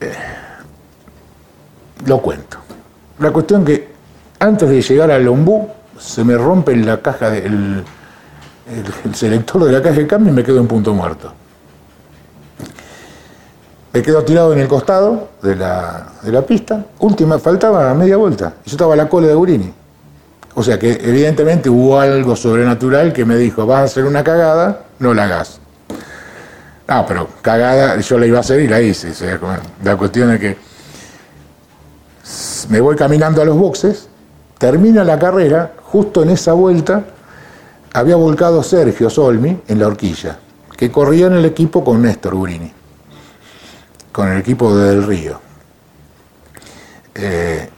eh, 0.00 0.12
lo 2.06 2.18
cuento. 2.20 2.58
La 3.20 3.30
cuestión 3.30 3.64
que 3.64 3.90
antes 4.40 4.68
de 4.68 4.82
llegar 4.82 5.10
al 5.12 5.28
ombú 5.28 5.68
se 6.00 6.24
me 6.24 6.36
rompe 6.36 6.74
la 6.76 7.00
caja 7.00 7.36
el, 7.36 7.84
el- 8.66 8.94
el 9.04 9.14
selector 9.14 9.64
de 9.64 9.72
la 9.72 9.82
caja 9.82 9.96
de 9.96 10.06
cambio 10.06 10.32
y 10.32 10.36
me 10.36 10.42
quedo 10.42 10.58
en 10.60 10.66
punto 10.66 10.94
muerto. 10.94 11.32
Me 13.92 14.02
quedo 14.02 14.22
tirado 14.22 14.52
en 14.52 14.60
el 14.60 14.68
costado 14.68 15.30
de 15.42 15.56
la, 15.56 16.06
de 16.22 16.30
la 16.30 16.42
pista. 16.42 16.84
Última, 17.00 17.38
faltaba 17.40 17.92
media 17.94 18.16
vuelta. 18.16 18.54
Yo 18.64 18.72
estaba 18.72 18.94
a 18.94 18.96
la 18.96 19.08
cola 19.08 19.26
de 19.26 19.34
Gurini. 19.34 19.72
O 20.54 20.62
sea 20.62 20.78
que 20.78 20.92
evidentemente 20.92 21.68
hubo 21.68 21.98
algo 21.98 22.36
sobrenatural 22.36 23.12
que 23.12 23.24
me 23.24 23.36
dijo, 23.36 23.66
vas 23.66 23.80
a 23.80 23.82
hacer 23.84 24.04
una 24.04 24.22
cagada, 24.22 24.82
no 25.00 25.12
la 25.12 25.24
hagas. 25.24 25.58
No, 26.86 27.04
pero 27.06 27.28
cagada 27.42 27.98
yo 28.00 28.18
la 28.18 28.26
iba 28.26 28.38
a 28.38 28.40
hacer 28.40 28.60
y 28.60 28.68
la 28.68 28.80
hice. 28.80 29.12
La 29.82 29.96
cuestión 29.96 30.30
es 30.32 30.40
que 30.40 30.56
me 32.68 32.80
voy 32.80 32.94
caminando 32.94 33.42
a 33.42 33.44
los 33.44 33.56
boxes, 33.56 34.08
termina 34.60 35.02
la 35.04 35.18
carrera, 35.18 35.72
justo 35.82 36.22
en 36.22 36.28
esa 36.28 36.52
vuelta 36.52 37.02
había 37.94 38.16
volcado 38.16 38.62
Sergio 38.62 39.08
Solmi 39.08 39.62
en 39.66 39.78
la 39.78 39.86
horquilla, 39.86 40.38
que 40.76 40.92
corría 40.92 41.28
en 41.28 41.32
el 41.32 41.46
equipo 41.46 41.82
con 41.82 42.02
Néstor 42.02 42.34
Gurini 42.34 42.74
con 44.12 44.28
el 44.28 44.38
equipo 44.38 44.76
de 44.76 44.90
Del 44.90 45.06
Río. 45.06 45.40
Eh, 47.14 47.70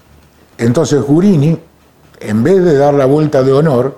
entonces 0.58 1.00
Gurini, 1.02 1.56
en 2.18 2.42
vez 2.42 2.64
de 2.64 2.76
dar 2.76 2.94
la 2.94 3.04
vuelta 3.04 3.44
de 3.44 3.52
honor, 3.52 3.96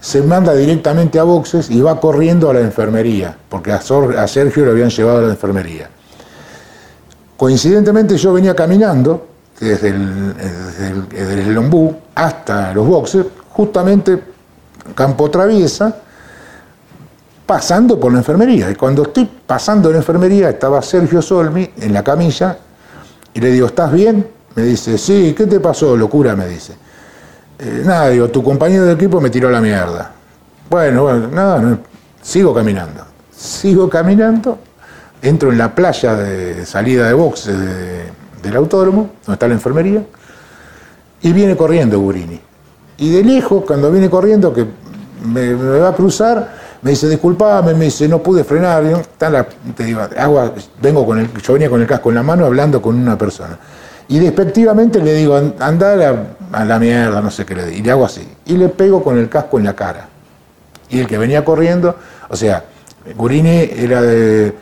se 0.00 0.20
manda 0.20 0.52
directamente 0.54 1.18
a 1.18 1.22
boxes 1.22 1.70
y 1.70 1.80
va 1.80 1.98
corriendo 1.98 2.50
a 2.50 2.54
la 2.54 2.60
enfermería, 2.60 3.38
porque 3.48 3.72
a 3.72 3.80
Sergio 3.80 4.66
lo 4.66 4.72
habían 4.72 4.90
llevado 4.90 5.20
a 5.20 5.22
la 5.22 5.30
enfermería. 5.30 5.88
Coincidentemente 7.38 8.18
yo 8.18 8.34
venía 8.34 8.54
caminando 8.54 9.31
desde 9.68 9.88
el, 9.90 10.34
desde 11.10 11.42
el, 11.42 11.54
Lombú 11.54 11.94
hasta 12.14 12.72
los 12.74 12.86
boxes, 12.86 13.26
justamente 13.50 14.20
campo 14.94 15.30
traviesa, 15.30 15.94
pasando 17.46 17.98
por 17.98 18.12
la 18.12 18.18
enfermería. 18.18 18.70
Y 18.70 18.74
cuando 18.74 19.02
estoy 19.02 19.28
pasando 19.46 19.88
en 19.88 19.94
la 19.94 19.98
enfermería, 20.00 20.50
estaba 20.50 20.82
Sergio 20.82 21.22
Solmi 21.22 21.70
en 21.80 21.92
la 21.92 22.02
camilla 22.02 22.56
y 23.34 23.40
le 23.40 23.50
digo, 23.50 23.66
¿estás 23.68 23.92
bien? 23.92 24.26
Me 24.54 24.62
dice, 24.64 24.98
sí, 24.98 25.34
¿qué 25.36 25.46
te 25.46 25.60
pasó? 25.60 25.96
Locura, 25.96 26.34
me 26.36 26.46
dice. 26.48 26.74
"Eh, 27.58 27.82
nada, 27.84 28.08
digo, 28.08 28.28
tu 28.28 28.42
compañero 28.42 28.84
de 28.84 28.92
equipo 28.94 29.20
me 29.20 29.30
tiró 29.30 29.48
la 29.50 29.60
mierda. 29.60 30.10
Bueno, 30.68 31.02
bueno, 31.04 31.28
nada, 31.28 31.78
sigo 32.20 32.52
caminando. 32.52 33.04
Sigo 33.34 33.88
caminando, 33.88 34.58
entro 35.22 35.50
en 35.52 35.58
la 35.58 35.74
playa 35.74 36.14
de 36.14 36.66
salida 36.66 37.06
de 37.06 37.12
boxe 37.14 37.52
de- 37.52 38.21
del 38.42 38.56
autódromo, 38.56 39.10
donde 39.24 39.32
está 39.34 39.48
la 39.48 39.54
enfermería, 39.54 40.04
y 41.22 41.32
viene 41.32 41.56
corriendo 41.56 41.98
Gurini. 42.00 42.40
Y 42.98 43.10
de 43.10 43.24
lejos, 43.24 43.64
cuando 43.66 43.90
viene 43.90 44.10
corriendo, 44.10 44.52
que 44.52 44.66
me, 45.24 45.54
va 45.54 45.88
a 45.90 45.94
cruzar, 45.94 46.52
me 46.82 46.90
dice, 46.90 47.08
disculpame, 47.08 47.74
me 47.74 47.86
dice, 47.86 48.08
no 48.08 48.22
pude 48.22 48.44
frenar. 48.44 48.84
Yo, 48.84 49.00
la- 49.30 49.46
te 49.76 49.84
digo, 49.84 50.00
agua, 50.18 50.52
vengo 50.80 51.06
con 51.06 51.18
el, 51.20 51.32
yo 51.40 51.52
venía 51.52 51.70
con 51.70 51.80
el 51.80 51.86
casco 51.86 52.08
en 52.10 52.16
la 52.16 52.22
mano 52.22 52.44
hablando 52.46 52.82
con 52.82 52.96
una 52.96 53.16
persona. 53.16 53.56
Y 54.08 54.18
despectivamente 54.18 55.00
le 55.00 55.14
digo, 55.14 55.36
"An- 55.36 55.54
anda 55.60 55.92
a 55.92 55.96
la, 55.96 56.16
a 56.52 56.64
la 56.64 56.78
mierda, 56.78 57.20
no 57.20 57.30
sé 57.30 57.46
qué 57.46 57.54
le 57.54 57.66
digo. 57.66 57.78
Y 57.78 57.82
le 57.82 57.90
hago 57.92 58.04
así. 58.04 58.28
Y 58.46 58.56
le 58.56 58.68
pego 58.68 59.02
con 59.02 59.16
el 59.16 59.28
casco 59.28 59.58
en 59.58 59.64
la 59.64 59.74
cara. 59.74 60.08
Y 60.90 60.98
el 61.00 61.06
que 61.06 61.16
venía 61.18 61.44
corriendo, 61.44 61.94
o 62.28 62.36
sea, 62.36 62.64
Gurini 63.16 63.70
era 63.76 64.02
de 64.02 64.52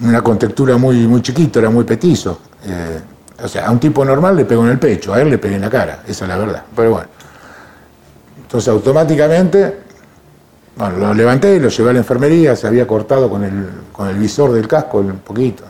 una 0.00 0.22
contextura 0.22 0.76
muy, 0.78 1.06
muy 1.06 1.20
chiquito, 1.22 1.58
era 1.58 1.70
muy 1.70 1.84
petizo. 1.84 2.38
Eh, 2.64 3.00
O 3.42 3.46
sea, 3.46 3.68
a 3.68 3.70
un 3.70 3.78
tipo 3.78 4.04
normal 4.04 4.36
le 4.36 4.44
pego 4.44 4.64
en 4.64 4.70
el 4.70 4.78
pecho, 4.78 5.14
a 5.14 5.20
él 5.20 5.30
le 5.30 5.38
pegué 5.38 5.54
en 5.54 5.60
la 5.60 5.70
cara, 5.70 6.02
esa 6.06 6.24
es 6.24 6.28
la 6.28 6.36
verdad. 6.36 6.64
Pero 6.74 6.90
bueno. 6.90 7.08
Entonces 8.42 8.68
automáticamente, 8.68 9.78
bueno, 10.76 10.98
lo 10.98 11.14
levanté 11.14 11.54
y 11.54 11.60
lo 11.60 11.68
llevé 11.68 11.90
a 11.90 11.92
la 11.92 11.98
enfermería, 12.00 12.56
se 12.56 12.66
había 12.66 12.86
cortado 12.86 13.28
con 13.30 13.44
el, 13.44 13.68
con 13.92 14.08
el 14.08 14.16
visor 14.16 14.52
del 14.52 14.66
casco 14.66 14.98
un 14.98 15.18
poquito. 15.18 15.64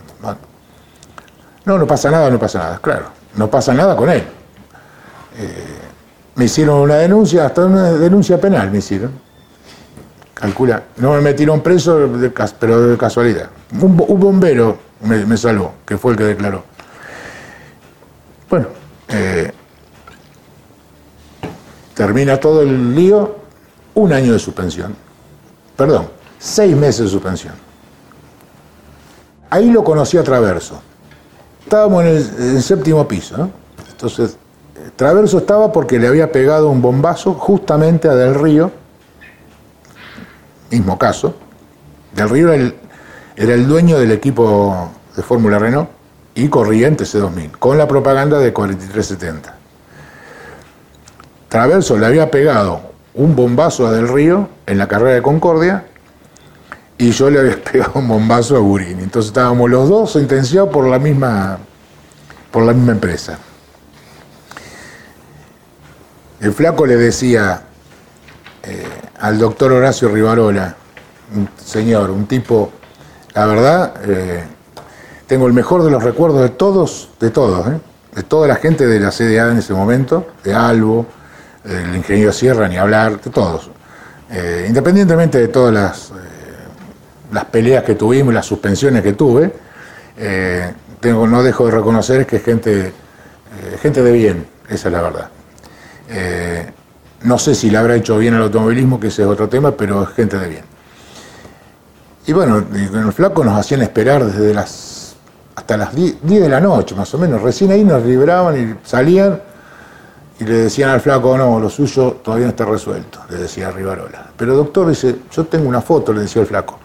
No, 1.65 1.77
no 1.77 1.85
pasa 1.85 2.09
nada, 2.09 2.29
no 2.31 2.39
pasa 2.39 2.59
nada, 2.59 2.79
claro. 2.81 3.05
No 3.35 3.49
pasa 3.49 3.73
nada 3.73 3.95
con 3.95 4.09
él. 4.09 4.23
Eh, 5.37 5.79
me 6.35 6.45
hicieron 6.45 6.79
una 6.79 6.95
denuncia, 6.95 7.45
hasta 7.45 7.65
una 7.65 7.91
denuncia 7.91 8.39
penal 8.39 8.71
me 8.71 8.79
hicieron. 8.79 9.11
Calcula, 10.33 10.83
no 10.97 11.13
me 11.13 11.21
metieron 11.21 11.61
preso, 11.61 12.09
pero 12.59 12.81
de 12.87 12.97
casualidad. 12.97 13.49
Un, 13.79 13.97
bombero 13.97 14.77
me, 15.01 15.37
salvó, 15.37 15.73
que 15.85 15.97
fue 15.97 16.13
el 16.13 16.17
que 16.17 16.23
declaró. 16.23 16.63
Bueno, 18.49 18.65
eh, 19.07 19.51
termina 21.93 22.39
todo 22.39 22.63
el 22.63 22.95
lío, 22.95 23.35
un 23.93 24.11
año 24.11 24.33
de 24.33 24.39
suspensión. 24.39 24.95
Perdón, 25.75 26.09
seis 26.39 26.75
meses 26.75 27.05
de 27.05 27.07
suspensión. 27.09 27.53
Ahí 29.51 29.69
lo 29.69 29.83
conocí 29.83 30.17
a 30.17 30.23
Traverso. 30.23 30.81
Estábamos 31.63 32.03
en 32.03 32.07
el, 32.55 32.63
séptimo 32.63 33.07
piso, 33.07 33.37
¿no? 33.37 33.51
Entonces, 33.91 34.37
Traverso 34.95 35.37
estaba 35.37 35.71
porque 35.71 35.99
le 35.99 36.07
había 36.07 36.31
pegado 36.31 36.69
un 36.69 36.81
bombazo 36.81 37.33
justamente 37.35 38.07
a 38.07 38.15
Del 38.15 38.33
Río, 38.33 38.71
mismo 40.71 40.97
caso. 40.97 41.35
Del 42.13 42.29
Río 42.29 42.51
era 42.51 42.55
el, 42.55 42.75
era 43.35 43.53
el 43.53 43.67
dueño 43.67 43.99
del 43.99 44.11
equipo 44.11 44.89
de 45.15 45.21
Fórmula 45.21 45.59
Renault 45.59 45.98
y 46.35 46.47
Corriente 46.47 47.03
C2000, 47.03 47.51
con 47.57 47.77
la 47.77 47.87
propaganda 47.87 48.39
de 48.39 48.53
4370. 48.53 49.55
Traverso 51.49 51.97
le 51.97 52.05
había 52.05 52.29
pegado 52.29 52.81
un 53.15 53.35
bombazo 53.35 53.87
a 53.87 53.91
Del 53.91 54.07
Río 54.07 54.49
en 54.65 54.77
la 54.77 54.87
carrera 54.87 55.15
de 55.15 55.21
Concordia 55.21 55.85
y 56.97 57.11
yo 57.11 57.29
le 57.29 57.39
había 57.39 57.63
pegado 57.71 57.93
un 57.95 58.07
bombazo 58.07 58.55
a 58.55 58.59
Gurini. 58.59 59.03
Entonces 59.03 59.29
estábamos 59.29 59.69
los 59.69 59.89
dos 59.89 60.11
sentenciados 60.11 60.69
por 60.69 60.87
la 60.87 60.99
misma, 60.99 61.57
por 62.51 62.63
la 62.63 62.73
misma 62.73 62.91
empresa. 62.91 63.39
El 66.39 66.53
flaco 66.53 66.85
le 66.85 66.95
decía 66.95 67.63
eh, 68.63 68.87
al 69.19 69.39
doctor 69.39 69.71
Horacio 69.71 70.09
Rivarola, 70.09 70.75
un 71.35 71.49
señor, 71.57 72.11
un 72.11 72.27
tipo, 72.27 72.71
la 73.33 73.45
verdad, 73.45 73.93
eh, 74.05 74.43
tengo 75.29 75.45
el 75.45 75.53
mejor 75.53 75.83
de 75.83 75.91
los 75.91 76.03
recuerdos 76.03 76.41
de 76.41 76.49
todos, 76.49 77.09
de 77.19 77.29
todos, 77.29 77.67
¿eh? 77.67 77.79
de 78.15 78.23
toda 78.23 78.47
la 78.47 78.55
gente 78.55 78.87
de 78.87 78.99
la 78.99 79.11
CDA 79.11 79.51
en 79.51 79.59
ese 79.59 79.75
momento, 79.75 80.25
de 80.43 80.55
Albo, 80.55 81.05
el 81.63 81.95
ingeniero 81.95 82.33
Sierra, 82.33 82.67
ni 82.67 82.77
hablar, 82.77 83.21
de 83.21 83.29
todos. 83.29 83.69
Eh, 84.31 84.65
independientemente 84.67 85.37
de 85.37 85.47
todas 85.49 85.71
las, 85.71 86.09
eh, 86.09 86.13
las 87.31 87.45
peleas 87.45 87.83
que 87.83 87.93
tuvimos 87.93 88.33
las 88.33 88.47
suspensiones 88.47 89.03
que 89.03 89.13
tuve, 89.13 89.53
tengo, 90.99 91.27
no 91.27 91.43
dejo 91.43 91.67
de 91.67 91.71
reconocer 91.71 92.25
que 92.25 92.37
es 92.37 92.43
gente, 92.43 92.91
gente 93.81 94.01
de 94.01 94.11
bien, 94.11 94.47
esa 94.67 94.89
es 94.89 94.93
la 94.93 95.01
verdad. 95.01 95.29
no 97.21 97.37
sé 97.37 97.53
si 97.53 97.69
le 97.69 97.77
habrá 97.77 97.95
hecho 97.95 98.17
bien 98.17 98.33
al 98.33 98.41
automovilismo, 98.41 98.99
que 98.99 99.07
ese 99.07 99.21
es 99.21 99.27
otro 99.27 99.47
tema, 99.47 99.71
pero 99.77 100.03
es 100.03 100.09
gente 100.09 100.39
de 100.39 100.47
bien. 100.49 100.63
Y 102.25 102.33
bueno, 102.33 102.65
con 102.91 103.05
el 103.05 103.13
flaco 103.13 103.45
nos 103.45 103.57
hacían 103.57 103.81
esperar 103.83 104.25
desde 104.25 104.53
las 104.53 104.98
hasta 105.59 105.75
las 105.75 105.93
10 105.93 106.21
de 106.23 106.47
la 106.47 106.61
noche, 106.61 106.95
más 106.95 107.13
o 107.13 107.17
menos. 107.17 107.41
Recién 107.41 107.71
ahí 107.71 107.83
nos 107.83 108.03
liberaban 108.05 108.57
y 108.57 108.87
salían 108.87 109.41
y 110.39 110.45
le 110.45 110.53
decían 110.53 110.89
al 110.89 111.01
flaco, 111.01 111.37
no, 111.37 111.59
lo 111.59 111.69
suyo 111.69 112.21
todavía 112.23 112.45
no 112.45 112.51
está 112.51 112.63
resuelto, 112.63 113.19
le 113.29 113.39
decía 113.39 113.69
Rivarola. 113.69 114.31
Pero 114.37 114.55
doctor 114.55 114.87
dice, 114.87 115.17
yo 115.29 115.45
tengo 115.47 115.67
una 115.67 115.81
foto, 115.81 116.13
le 116.13 116.21
decía 116.21 116.41
el 116.41 116.47
flaco. 116.47 116.79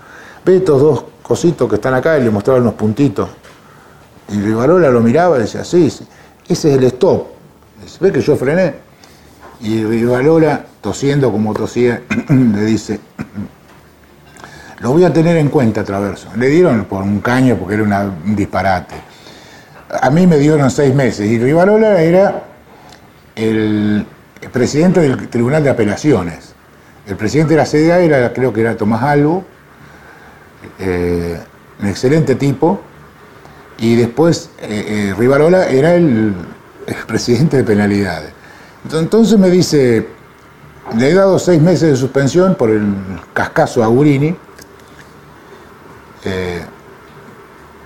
Ve 0.44 0.56
estos 0.56 0.80
dos 0.82 1.04
cositos 1.22 1.68
que 1.68 1.76
están 1.76 1.94
acá 1.94 2.18
y 2.18 2.24
le 2.24 2.30
mostraba 2.30 2.58
unos 2.58 2.74
puntitos. 2.74 3.28
Y 4.28 4.40
Rivarola 4.40 4.90
lo 4.90 5.00
miraba 5.00 5.36
y 5.36 5.42
decía, 5.42 5.64
sí, 5.64 5.86
ese 5.86 6.08
es 6.48 6.64
el 6.64 6.82
stop. 6.84 7.28
Dice, 7.80 7.98
¿Ve 8.00 8.10
que 8.10 8.20
yo 8.20 8.34
frené? 8.34 8.74
Y 9.60 9.84
Rivarola, 9.84 10.64
tosiendo 10.80 11.30
como 11.30 11.54
tosía, 11.54 12.02
le 12.28 12.64
dice, 12.64 12.98
lo 14.84 14.92
voy 14.92 15.02
a 15.02 15.10
tener 15.10 15.38
en 15.38 15.48
cuenta, 15.48 15.82
Traverso. 15.82 16.28
Le 16.36 16.46
dieron 16.48 16.84
por 16.84 17.02
un 17.02 17.20
caño 17.20 17.56
porque 17.56 17.76
era 17.76 17.84
un 17.84 18.36
disparate. 18.36 18.94
A 20.02 20.10
mí 20.10 20.26
me 20.26 20.36
dieron 20.36 20.70
seis 20.70 20.94
meses 20.94 21.26
y 21.26 21.38
Rivarola 21.38 22.02
era 22.02 22.42
el 23.34 24.04
presidente 24.52 25.00
del 25.00 25.28
Tribunal 25.30 25.64
de 25.64 25.70
Apelaciones. 25.70 26.52
El 27.06 27.16
presidente 27.16 27.54
de 27.54 27.60
la 27.60 27.64
CDA 27.64 28.00
era, 28.00 28.30
creo 28.34 28.52
que 28.52 28.60
era 28.60 28.76
Tomás 28.76 29.02
Albo, 29.02 29.42
eh, 30.78 31.40
un 31.80 31.88
excelente 31.88 32.34
tipo, 32.34 32.82
y 33.78 33.96
después 33.96 34.50
eh, 34.60 34.84
eh, 34.86 35.14
Rivarola 35.16 35.66
era 35.66 35.94
el, 35.94 36.34
presidente 37.06 37.56
de 37.56 37.64
penalidades. 37.64 38.32
Entonces 38.92 39.38
me 39.38 39.48
dice, 39.48 40.06
le 40.94 41.08
he 41.08 41.14
dado 41.14 41.38
seis 41.38 41.62
meses 41.62 41.88
de 41.88 41.96
suspensión 41.96 42.54
por 42.54 42.68
el 42.68 42.84
cascazo 43.32 43.82
a 43.82 43.86
Gurini. 43.86 44.43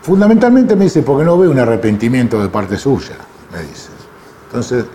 Fundamentalmente 0.03 0.75
me 0.77 0.85
dice, 0.85 1.03
porque 1.03 1.25
no 1.25 1.37
veo 1.39 1.51
un 1.51 1.59
arrepentimiento 1.59 2.41
de 2.41 2.49
parte 2.49 2.77
suya, 2.77 3.17
me 3.53 3.61
dice. 3.63 3.91
Entonces, 4.47 4.87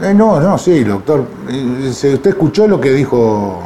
eh, 0.00 0.14
no, 0.14 0.40
no, 0.40 0.58
sí, 0.58 0.82
doctor. 0.82 1.26
¿Usted 1.48 2.26
escuchó 2.26 2.66
lo 2.66 2.80
que 2.80 2.92
dijo 2.92 3.60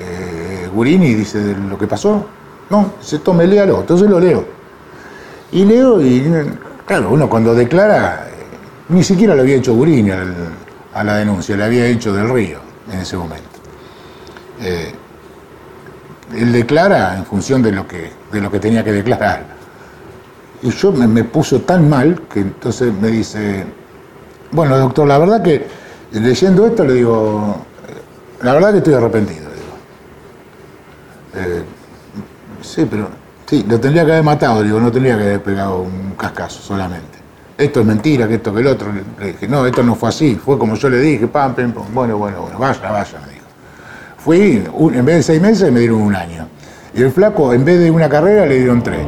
eh, 0.00 0.68
Gurini, 0.72 1.14
dice, 1.14 1.54
lo 1.68 1.78
que 1.78 1.86
pasó? 1.86 2.26
No, 2.68 2.92
se 3.00 3.20
tome, 3.20 3.46
léalo. 3.46 3.80
Entonces 3.80 4.08
lo 4.08 4.20
leo. 4.20 4.44
Y 5.52 5.64
leo 5.64 6.00
y, 6.02 6.24
claro, 6.86 7.10
uno 7.10 7.28
cuando 7.28 7.54
declara, 7.54 8.28
eh, 8.28 8.32
ni 8.88 9.02
siquiera 9.02 9.34
lo 9.34 9.42
había 9.42 9.56
hecho 9.56 9.74
Gurini 9.74 10.10
a 10.10 11.04
la 11.04 11.16
denuncia, 11.16 11.56
le 11.56 11.64
había 11.64 11.86
hecho 11.86 12.12
del 12.12 12.28
río 12.28 12.58
en 12.92 13.00
ese 13.00 13.16
momento. 13.16 13.46
Él 16.34 16.52
declara 16.52 17.16
en 17.16 17.24
función 17.24 17.62
de 17.62 17.72
lo 17.72 17.86
que, 17.86 18.10
de 18.32 18.40
lo 18.40 18.50
que 18.50 18.58
tenía 18.58 18.82
que 18.82 18.92
declarar. 18.92 19.44
Y 20.62 20.70
yo 20.70 20.92
me, 20.92 21.06
me 21.06 21.24
puso 21.24 21.60
tan 21.60 21.88
mal 21.88 22.22
que 22.32 22.40
entonces 22.40 22.92
me 22.92 23.08
dice, 23.08 23.64
bueno, 24.52 24.76
doctor, 24.78 25.06
la 25.06 25.18
verdad 25.18 25.42
que 25.42 25.66
leyendo 26.12 26.66
esto 26.66 26.84
le 26.84 26.94
digo, 26.94 27.56
la 28.42 28.54
verdad 28.54 28.72
que 28.72 28.78
estoy 28.78 28.94
arrepentido. 28.94 29.50
Digo. 29.50 29.76
Eh, 31.34 31.62
sí, 32.62 32.86
pero 32.90 33.08
sí, 33.46 33.64
lo 33.68 33.78
tendría 33.78 34.04
que 34.04 34.12
haber 34.12 34.24
matado, 34.24 34.62
digo, 34.62 34.80
no 34.80 34.90
tendría 34.90 35.16
que 35.16 35.24
haber 35.24 35.42
pegado 35.42 35.82
un 35.82 36.14
cascazo 36.16 36.62
solamente. 36.62 37.16
Esto 37.58 37.80
es 37.80 37.86
mentira, 37.86 38.28
que 38.28 38.34
esto, 38.34 38.52
que 38.52 38.60
el 38.60 38.66
otro. 38.66 38.88
Le 39.18 39.28
dije, 39.28 39.48
no, 39.48 39.64
esto 39.64 39.82
no 39.82 39.94
fue 39.94 40.10
así, 40.10 40.34
fue 40.36 40.58
como 40.58 40.74
yo 40.74 40.90
le 40.90 40.98
dije, 40.98 41.26
pam, 41.26 41.54
pam, 41.54 41.72
pam. 41.72 41.84
Bueno, 41.92 42.18
bueno, 42.18 42.42
bueno, 42.42 42.58
vaya, 42.58 42.90
vaya. 42.90 43.35
Fui, 44.26 44.60
en 44.92 45.04
vez 45.04 45.18
de 45.18 45.22
seis 45.22 45.40
meses 45.40 45.70
me 45.70 45.78
dieron 45.78 46.02
un 46.02 46.16
año. 46.16 46.48
Y 46.92 47.00
el 47.00 47.12
flaco, 47.12 47.54
en 47.54 47.64
vez 47.64 47.78
de 47.78 47.92
una 47.92 48.08
carrera, 48.08 48.44
le 48.44 48.58
dieron 48.58 48.82
tres. 48.82 49.06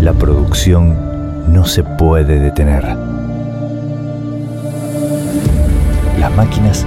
La 0.00 0.12
producción 0.12 1.52
no 1.52 1.66
se 1.66 1.82
puede 1.82 2.38
detener. 2.38 2.84
Las 6.20 6.32
máquinas 6.36 6.86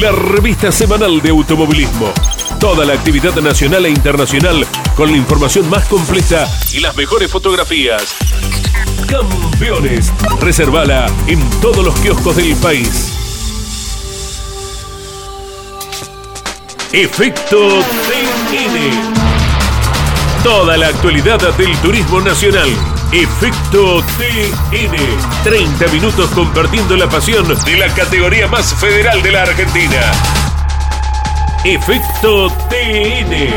La 0.00 0.10
revista 0.10 0.72
semanal 0.72 1.20
de 1.20 1.30
automovilismo 1.30 2.12
toda 2.62 2.84
la 2.84 2.94
actividad 2.94 3.34
nacional 3.42 3.86
e 3.86 3.90
internacional 3.90 4.64
con 4.94 5.10
la 5.10 5.16
información 5.16 5.68
más 5.68 5.84
completa 5.88 6.48
y 6.72 6.78
las 6.78 6.94
mejores 6.96 7.28
fotografías. 7.28 8.14
Campeones. 9.08 10.12
Reservala 10.40 11.06
en 11.26 11.40
todos 11.60 11.84
los 11.84 11.92
kioscos 11.98 12.36
del 12.36 12.54
país. 12.54 13.12
Efecto 16.92 17.80
TN. 17.80 19.12
Toda 20.44 20.76
la 20.76 20.86
actualidad 20.86 21.40
del 21.56 21.76
turismo 21.78 22.20
nacional. 22.20 22.70
Efecto 23.12 24.02
TN. 24.16 24.96
30 25.44 25.86
minutos 25.88 26.30
compartiendo 26.30 26.96
la 26.96 27.06
pasión 27.10 27.46
de 27.46 27.76
la 27.76 27.92
categoría 27.92 28.48
más 28.48 28.72
federal 28.74 29.22
de 29.22 29.30
la 29.30 29.42
Argentina. 29.42 30.00
Efecto 31.62 32.48
TN. 32.70 33.50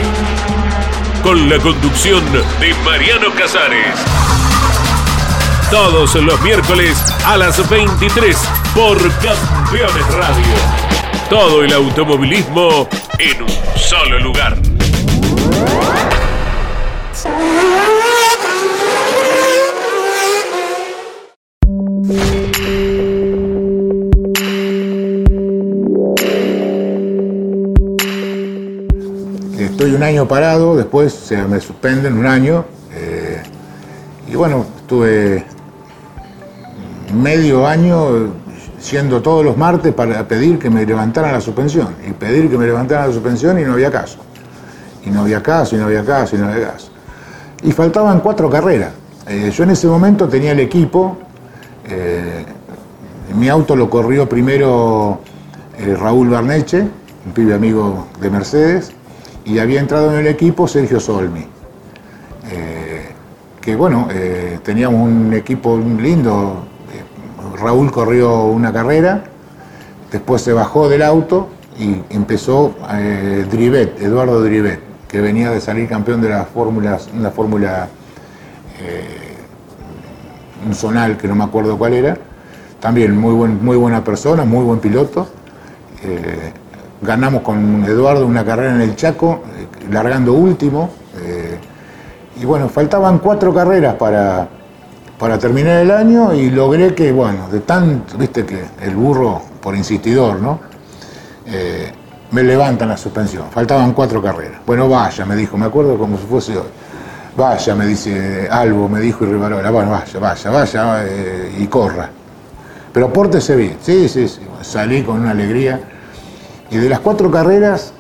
Con 1.24 1.50
la 1.50 1.58
conducción 1.60 2.22
de 2.60 2.74
Mariano 2.84 3.34
Casares. 3.34 3.98
Todos 5.72 6.16
los 6.16 6.42
miércoles 6.42 7.02
a 7.26 7.38
las 7.38 7.70
23 7.70 8.38
por 8.76 8.98
Campeones 9.20 10.14
Radio. 10.16 10.56
Todo 11.30 11.64
el 11.64 11.72
automovilismo 11.72 12.90
en 13.20 13.42
un 13.42 13.50
solo 13.78 14.20
lugar. 14.20 14.58
Estoy 29.86 29.98
un 29.98 30.04
año 30.04 30.28
parado, 30.28 30.76
después 30.76 31.14
se 31.14 31.38
me 31.44 31.60
suspenden 31.60 32.18
un 32.18 32.26
año. 32.26 32.66
eh, 32.92 33.40
y 34.28 34.36
bueno, 34.36 34.66
estuve 34.78 35.46
medio 37.14 37.68
año 37.68 38.34
siendo 38.80 39.22
todos 39.22 39.46
los 39.46 39.56
martes 39.56 39.94
para 39.94 40.28
pedir 40.28 40.58
que 40.58 40.72
me 40.72 40.88
levantaran 40.88 41.34
la 41.34 41.40
suspensión. 41.40 41.90
Y 42.04 42.14
pedir 42.14 42.50
que 42.50 42.58
me 42.58 42.66
levantaran 42.66 43.10
la 43.10 43.14
suspensión 43.14 43.60
y 43.60 43.62
no 43.64 43.74
había 43.74 43.92
caso. 43.92 44.18
Y 45.06 45.12
no 45.12 45.22
había 45.22 45.44
caso, 45.44 45.76
y 45.76 45.78
no 45.78 45.86
había 45.86 46.04
caso, 46.04 46.36
y 46.36 46.40
no 46.40 46.48
había 46.48 46.72
caso. 46.72 46.90
Y 47.62 47.72
faltaban 47.72 48.22
cuatro 48.22 48.50
carreras. 48.50 48.90
Eh, 49.28 49.52
yo 49.56 49.66
en 49.66 49.70
ese 49.70 49.86
momento 49.86 50.28
tenía 50.28 50.54
el 50.54 50.62
equipo. 50.62 51.16
eh, 51.88 52.44
mi 53.36 53.50
auto 53.50 53.76
lo 53.76 53.88
corrió 53.88 54.28
primero 54.28 55.20
eh, 55.78 55.96
Raúl 55.96 56.30
Barneche, 56.30 56.82
un 56.82 57.34
pibe 57.36 57.54
amigo 57.54 58.08
de 58.20 58.32
Mercedes, 58.32 58.92
y 59.46 59.60
había 59.60 59.80
entrado 59.80 60.12
en 60.12 60.20
el 60.20 60.28
equipo 60.28 60.68
Sergio 60.68 61.00
Solmi. 61.00 61.46
Eh, 62.52 63.06
que 63.62 63.76
bueno, 63.76 64.08
eh, 64.12 64.60
teníamos 64.64 65.08
un 65.08 65.34
equipo 65.34 65.78
lindo. 65.78 66.66
eh, 66.94 67.58
Raúl 67.60 67.92
corrió 67.92 68.46
una 68.46 68.74
carrera, 68.74 69.24
después 70.12 70.42
se 70.42 70.54
bajó 70.54 70.90
del 70.90 71.02
auto 71.02 71.48
y 71.80 71.96
empezó 72.10 72.76
eh, 72.92 73.46
Drivet, 73.50 74.02
Eduardo 74.02 74.42
Drivet, 74.44 74.80
que 75.08 75.22
venía 75.22 75.52
de 75.52 75.62
salir 75.62 75.88
campeón 75.88 76.22
de 76.22 76.30
la 76.30 76.46
fórmula, 76.46 77.00
una 77.18 77.32
fórmula 77.32 77.88
zonal 80.74 81.18
que 81.18 81.28
no 81.28 81.36
me 81.36 81.44
acuerdo 81.44 81.78
cuál 81.78 81.94
era. 81.94 82.18
También 82.80 83.18
muy, 83.18 83.34
buen, 83.34 83.64
muy 83.64 83.78
buena 83.78 84.04
persona, 84.04 84.44
muy 84.44 84.64
buen 84.64 84.80
piloto. 84.80 85.28
Ganamos 87.06 87.42
con 87.42 87.84
Eduardo 87.86 88.26
una 88.26 88.44
carrera 88.44 88.76
en 88.76 88.82
el 88.82 88.96
Chaco, 88.96 89.44
eh, 89.58 89.92
largando 89.92 90.34
último. 90.34 90.90
eh, 91.22 91.58
y 92.38 92.44
bueno, 92.44 92.68
faltaban 92.68 93.20
cuatro 93.20 93.54
carreras 93.54 93.96
para, 93.96 94.46
para 95.18 95.40
terminar 95.40 95.82
el 95.82 95.92
año 95.92 96.34
y 96.34 96.50
logré 96.50 96.94
que, 96.94 97.12
bueno, 97.14 97.48
de 97.50 97.62
tanto, 97.62 98.18
viste 98.18 98.46
que 98.46 98.62
el 98.82 98.94
burro 98.94 99.42
por 99.62 99.74
insistidor, 99.74 100.42
¿no? 100.42 100.60
Eh, 101.46 101.92
me 102.32 102.44
levantan 102.44 102.90
la 102.90 102.98
suspensión. 102.98 103.46
Faltaban 103.52 103.94
cuatro 103.94 104.22
carreras. 104.22 104.60
Bueno, 104.66 104.90
vaya, 104.90 105.26
me 105.26 105.38
dijo, 105.38 105.58
me 105.58 105.68
acuerdo 105.68 105.98
como 105.98 106.18
si 106.18 106.26
fuese 106.26 106.58
hoy. 106.58 106.68
Vaya, 107.38 107.76
me 107.76 107.86
dice 107.86 108.50
Albo, 108.52 108.90
me 108.90 109.00
dijo 109.00 109.24
y 109.24 109.28
Rivarola, 109.28 109.72
bueno, 109.72 109.92
vaya, 109.92 110.20
vaya, 110.20 110.52
vaya 110.52 111.06
y 111.58 111.68
corra. 111.68 112.10
Pero 112.92 113.12
pórtese 113.14 113.56
bien. 113.56 113.78
Sí, 113.82 114.10
sí, 114.10 114.28
sí. 114.28 114.42
Salí 114.62 115.04
con 115.04 115.22
una 115.22 115.32
alegría. 115.32 115.80
Y 116.70 116.78
de 116.78 116.90
las 116.90 117.00
cuatro 117.00 117.30
carreras, 117.30 117.94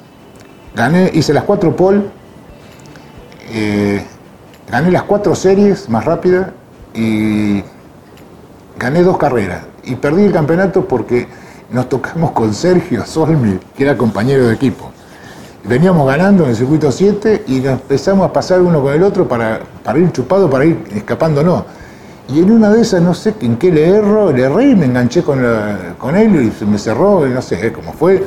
gané, 0.75 1.11
hice 1.13 1.33
las 1.33 1.43
cuatro 1.43 1.75
pole, 1.75 2.01
eh, 3.51 4.03
gané 4.69 4.91
las 4.91 5.03
cuatro 5.03 5.35
series 5.35 5.87
más 5.89 6.03
rápidas 6.05 6.49
y 6.93 7.63
gané 8.79 9.03
dos 9.03 9.17
carreras. 9.17 9.63
Y 9.83 9.95
perdí 9.95 10.23
el 10.23 10.31
campeonato 10.31 10.87
porque 10.87 11.27
nos 11.69 11.89
tocamos 11.89 12.31
con 12.31 12.53
Sergio 12.53 13.05
Solmi, 13.05 13.59
que 13.75 13.83
era 13.83 13.97
compañero 13.97 14.47
de 14.47 14.55
equipo. 14.55 14.91
Veníamos 15.63 16.07
ganando 16.07 16.43
en 16.43 16.51
el 16.51 16.55
circuito 16.55 16.91
7 16.91 17.45
y 17.47 17.59
nos 17.59 17.73
empezamos 17.73 18.29
a 18.29 18.33
pasar 18.33 18.61
uno 18.61 18.81
con 18.81 18.93
el 18.93 19.01
otro 19.01 19.27
para, 19.27 19.61
para 19.83 19.97
ir 19.97 20.11
chupado, 20.11 20.49
para 20.49 20.65
ir 20.65 20.83
escapándonos. 20.93 21.63
Y 22.27 22.39
en 22.39 22.51
una 22.51 22.69
de 22.71 22.81
esas, 22.81 23.01
no 23.01 23.13
sé 23.13 23.35
en 23.41 23.57
qué 23.57 23.71
le 23.71 23.87
erro, 23.87 24.31
le 24.31 24.43
erré 24.43 24.69
y 24.69 24.75
me 24.75 24.85
enganché 24.85 25.23
con, 25.23 25.43
con 25.97 26.15
él 26.15 26.35
y 26.43 26.51
se 26.51 26.65
me 26.65 26.77
cerró, 26.77 27.25
no 27.27 27.41
sé 27.41 27.71
cómo 27.71 27.93
fue. 27.93 28.23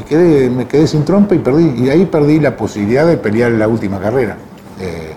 Y 0.00 0.02
quedé, 0.02 0.48
me 0.48 0.66
quedé 0.66 0.86
sin 0.86 1.04
trompa 1.04 1.34
y 1.34 1.40
perdí. 1.40 1.84
Y 1.84 1.90
ahí 1.90 2.06
perdí 2.06 2.40
la 2.40 2.56
posibilidad 2.56 3.06
de 3.06 3.18
pelear 3.18 3.52
la 3.52 3.68
última 3.68 4.00
carrera. 4.00 4.36
Eh, 4.80 5.12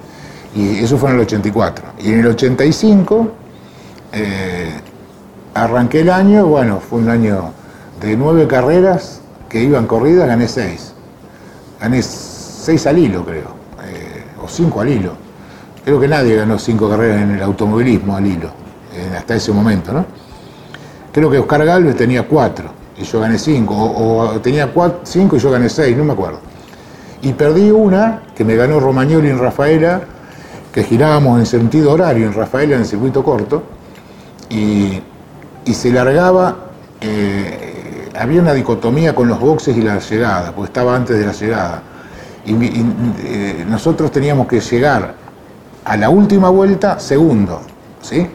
y 0.55 0.83
eso 0.83 0.97
fue 0.97 1.09
en 1.09 1.15
el 1.15 1.21
84. 1.21 1.85
Y 1.99 2.11
en 2.11 2.19
el 2.19 2.27
85 2.27 3.31
eh, 4.11 4.73
arranqué 5.53 6.01
el 6.01 6.09
año, 6.09 6.45
bueno, 6.47 6.81
fue 6.81 6.99
un 6.99 7.09
año 7.09 7.51
de 8.01 8.17
nueve 8.17 8.45
carreras 8.45 9.21
que 9.47 9.63
iban 9.63 9.87
corridas, 9.87 10.27
gané 10.27 10.49
seis. 10.49 10.93
Gané 11.79 12.01
seis 12.01 12.85
al 12.85 12.97
hilo, 12.97 13.23
creo, 13.23 13.55
eh, 13.85 14.25
o 14.43 14.49
cinco 14.49 14.81
al 14.81 14.89
hilo. 14.89 15.13
Creo 15.85 15.97
que 15.97 16.09
nadie 16.09 16.35
ganó 16.35 16.59
cinco 16.59 16.89
carreras 16.89 17.21
en 17.21 17.31
el 17.31 17.41
automovilismo 17.41 18.17
al 18.17 18.25
hilo, 18.25 18.49
hasta 19.17 19.35
ese 19.35 19.51
momento, 19.51 19.93
¿no? 19.93 20.05
Creo 21.11 21.29
que 21.29 21.39
Oscar 21.39 21.65
Galvez 21.65 21.95
tenía 21.95 22.27
cuatro 22.27 22.82
y 23.03 23.05
yo 23.05 23.19
gané 23.19 23.37
cinco, 23.37 23.75
o, 23.75 24.19
o 24.19 24.41
tenía 24.41 24.71
cuatro, 24.71 25.01
cinco 25.03 25.35
y 25.35 25.39
yo 25.39 25.51
gané 25.51 25.69
seis, 25.69 25.95
no 25.95 26.03
me 26.03 26.13
acuerdo. 26.13 26.39
Y 27.21 27.33
perdí 27.33 27.71
una 27.71 28.23
que 28.35 28.43
me 28.43 28.55
ganó 28.55 28.79
Romagnoli 28.79 29.29
en 29.29 29.39
Rafaela, 29.39 30.01
que 30.73 30.83
girábamos 30.83 31.39
en 31.39 31.45
sentido 31.45 31.91
horario 31.91 32.25
en 32.25 32.33
Rafaela 32.33 32.75
en 32.75 32.81
el 32.81 32.87
circuito 32.87 33.23
corto, 33.23 33.63
y, 34.49 35.01
y 35.65 35.73
se 35.73 35.91
largaba, 35.91 36.55
eh, 36.99 38.09
había 38.19 38.41
una 38.41 38.53
dicotomía 38.53 39.13
con 39.15 39.27
los 39.27 39.39
boxes 39.39 39.77
y 39.77 39.81
la 39.81 39.99
llegada, 39.99 40.51
porque 40.51 40.69
estaba 40.69 40.95
antes 40.95 41.17
de 41.17 41.25
la 41.25 41.31
llegada. 41.31 41.83
Y, 42.45 42.53
eh, 42.53 43.65
nosotros 43.67 44.11
teníamos 44.11 44.47
que 44.47 44.59
llegar 44.59 45.15
a 45.85 45.97
la 45.97 46.09
última 46.09 46.49
vuelta 46.49 46.99
segundo, 46.99 47.61
¿sí? 48.01 48.27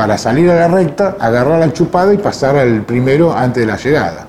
Para 0.00 0.16
salir 0.16 0.50
a 0.50 0.54
la 0.54 0.66
recta, 0.66 1.16
agarrar 1.20 1.60
al 1.60 1.74
chupado 1.74 2.10
y 2.14 2.16
pasar 2.16 2.56
al 2.56 2.80
primero 2.86 3.34
antes 3.34 3.66
de 3.66 3.70
la 3.70 3.76
llegada. 3.76 4.24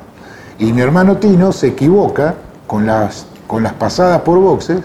Y 0.59 0.73
mi 0.73 0.81
hermano 0.81 1.15
Tino 1.15 1.53
se 1.53 1.67
equivoca 1.67 2.33
con 2.67 2.85
las, 2.85 3.25
con 3.47 3.63
las 3.63 3.71
pasadas 3.71 4.19
por 4.19 4.37
boxes 4.37 4.81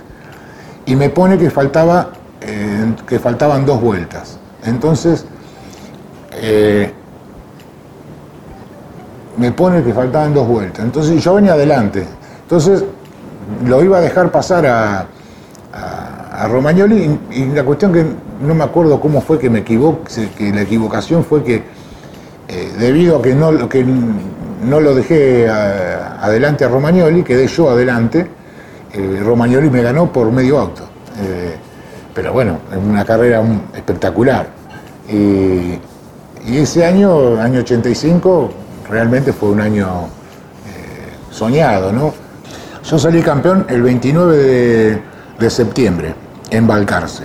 y 0.86 0.94
me 0.94 1.10
pone 1.10 1.38
que, 1.38 1.50
faltaba, 1.50 2.10
eh, 2.40 2.94
que 3.04 3.18
faltaban 3.18 3.66
dos 3.66 3.80
vueltas. 3.80 4.38
Entonces, 4.64 5.24
eh, 6.34 6.92
me 9.38 9.50
pone 9.50 9.82
que 9.82 9.92
faltaban 9.92 10.32
dos 10.32 10.46
vueltas. 10.46 10.84
Entonces 10.84 11.20
yo 11.20 11.34
venía 11.34 11.54
adelante. 11.54 12.06
Entonces 12.42 12.84
lo 13.64 13.82
iba 13.82 13.98
a 13.98 14.02
dejar 14.02 14.30
pasar 14.30 14.64
a, 14.64 15.06
a, 16.36 16.48
Romagnoli 16.48 17.18
y, 17.30 17.44
la 17.46 17.64
cuestión 17.64 17.92
que 17.92 18.04
no 18.40 18.54
me 18.54 18.64
acuerdo 18.64 19.00
cómo 19.00 19.20
fue 19.20 19.38
que 19.38 19.48
me 19.50 19.60
equivoqué, 19.60 20.28
que 20.36 20.52
la 20.52 20.62
equivocación 20.62 21.24
fue 21.24 21.42
que 21.42 21.62
eh, 22.48 22.72
debido 22.78 23.16
a 23.18 23.22
que 23.22 23.34
no, 23.34 23.68
que 23.68 23.84
no 23.84 24.80
lo 24.80 24.94
dejé 24.94 25.48
a- 25.48 26.18
adelante 26.22 26.64
a 26.64 26.68
Romagnoli, 26.68 27.22
quedé 27.22 27.46
yo 27.46 27.70
adelante, 27.70 28.26
eh, 28.92 29.20
Romagnoli 29.24 29.70
me 29.70 29.82
ganó 29.82 30.12
por 30.12 30.30
medio 30.30 30.58
auto. 30.58 30.82
Eh, 31.20 31.56
pero 32.14 32.32
bueno, 32.32 32.58
es 32.70 32.78
una 32.78 33.04
carrera 33.04 33.42
espectacular. 33.74 34.46
Y, 35.08 35.78
y 36.46 36.58
ese 36.58 36.84
año, 36.84 37.40
año 37.40 37.60
85, 37.60 38.50
realmente 38.88 39.32
fue 39.32 39.50
un 39.50 39.60
año 39.60 39.86
eh, 40.66 41.12
soñado, 41.30 41.92
¿no? 41.92 42.14
Yo 42.84 42.98
salí 42.98 43.20
campeón 43.22 43.66
el 43.68 43.82
29 43.82 44.36
de, 44.36 45.02
de 45.40 45.50
septiembre 45.50 46.14
en 46.50 46.66
Balcarce. 46.66 47.24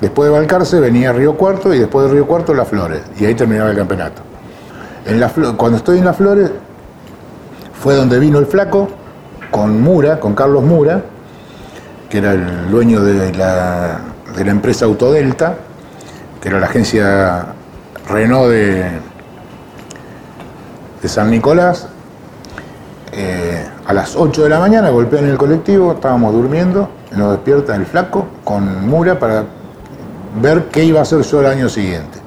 Después 0.00 0.28
de 0.30 0.38
Balcarce 0.38 0.78
venía 0.80 1.12
Río 1.12 1.36
Cuarto 1.36 1.72
y 1.72 1.78
después 1.78 2.06
de 2.06 2.12
Río 2.14 2.26
Cuarto 2.26 2.52
Las 2.54 2.68
Flores. 2.68 3.00
Y 3.18 3.24
ahí 3.24 3.34
terminaba 3.34 3.70
el 3.70 3.76
campeonato. 3.76 4.22
En 5.06 5.20
Flo- 5.20 5.56
cuando 5.56 5.78
estoy 5.78 5.98
en 5.98 6.04
Las 6.04 6.16
Flores 6.16 6.50
fue 7.80 7.94
donde 7.94 8.18
vino 8.18 8.38
el 8.38 8.46
flaco 8.46 8.88
con 9.50 9.80
Mura, 9.80 10.18
con 10.20 10.34
Carlos 10.34 10.62
Mura, 10.64 11.02
que 12.10 12.18
era 12.18 12.32
el 12.32 12.70
dueño 12.70 13.00
de 13.02 13.32
la, 13.34 14.00
de 14.36 14.44
la 14.44 14.50
empresa 14.50 14.84
Autodelta. 14.84 15.54
que 16.40 16.48
era 16.48 16.60
la 16.60 16.66
agencia 16.66 17.46
Renault 18.08 18.50
de, 18.50 18.84
de 21.02 21.08
San 21.08 21.30
Nicolás. 21.30 21.88
Eh, 23.18 23.66
a 23.86 23.94
las 23.94 24.14
8 24.14 24.42
de 24.42 24.50
la 24.50 24.58
mañana 24.58 24.90
golpean 24.90 25.24
el 25.24 25.38
colectivo, 25.38 25.92
estábamos 25.92 26.34
durmiendo, 26.34 26.90
nos 27.12 27.32
despierta 27.32 27.74
el 27.74 27.86
flaco 27.86 28.26
con 28.44 28.86
Mura 28.86 29.18
para 29.18 29.42
ver 30.38 30.64
qué 30.66 30.84
iba 30.84 30.98
a 30.98 31.02
hacer 31.02 31.22
yo 31.22 31.40
el 31.40 31.46
año 31.46 31.66
siguiente. 31.70 32.18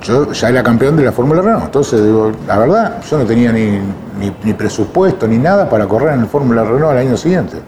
Yo 0.00 0.32
ya 0.32 0.48
era 0.48 0.62
campeón 0.62 0.96
de 0.96 1.04
la 1.04 1.12
Fórmula 1.12 1.42
Renault, 1.42 1.66
entonces 1.66 2.02
digo, 2.02 2.32
la 2.46 2.56
verdad, 2.56 3.02
yo 3.02 3.18
no 3.18 3.26
tenía 3.26 3.52
ni, 3.52 4.54
presupuesto 4.54 5.28
ni 5.28 5.36
nada 5.36 5.68
para 5.68 5.86
correr 5.86 6.14
en 6.14 6.20
el 6.20 6.26
Fórmula 6.26 6.64
Renault 6.64 6.92
al 6.92 6.98
año 6.98 7.18
siguiente. 7.18 7.58
Eh, 7.58 7.62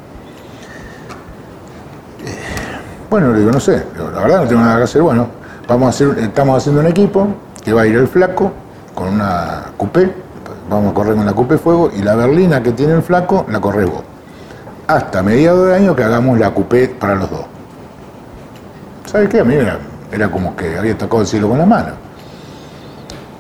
Bueno, 3.11 3.33
le 3.33 3.41
digo, 3.41 3.53
no 3.53 3.61
sé, 3.61 3.85
la 3.99 4.23
verdad 4.23 4.45
no 4.45 4.49
tengo 4.49 4.63
nada 4.63 4.79
que 4.79 4.85
hacer, 4.85 5.03
bueno, 5.03 5.27
vamos 5.69 5.89
a 5.89 5.91
hacer, 5.91 6.19
estamos 6.21 6.57
haciendo 6.57 6.81
un 6.81 6.87
equipo 6.87 7.29
que 7.63 7.75
va 7.75 7.83
a 7.83 7.87
ir 7.87 7.97
el 7.97 8.09
flaco 8.09 8.51
con 8.95 9.09
una 9.09 9.65
coupé, 9.77 10.22
vamos 10.73 10.93
a 10.93 10.95
correr 10.95 11.15
con 11.15 11.27
la 11.27 11.33
coupé 11.33 11.59
fuego 11.59 11.91
y 11.95 12.03
la 12.03 12.15
berlina 12.15 12.63
que 12.63 12.73
tiene 12.73 12.95
el 12.95 13.03
flaco 13.03 13.47
la 13.49 13.61
corres 13.61 13.91
vos. 13.91 14.03
Hasta 14.87 15.23
mediados 15.23 15.69
de 15.69 15.77
año 15.77 15.95
que 15.95 16.03
hagamos 16.03 16.39
la 16.39 16.53
coupé 16.53 16.89
para 16.89 17.15
los 17.15 17.31
dos. 17.31 17.45
¿Sabes 19.07 19.29
qué? 19.29 19.41
A 19.41 19.45
mí 19.45 19.55
era, 19.55 19.79
era 20.11 20.31
como 20.31 20.57
que 20.57 20.79
había 20.79 20.97
tocado 20.97 21.23
el 21.23 21.29
cielo 21.29 21.49
con 21.49 21.59
la 21.59 21.67
mano. 21.67 21.93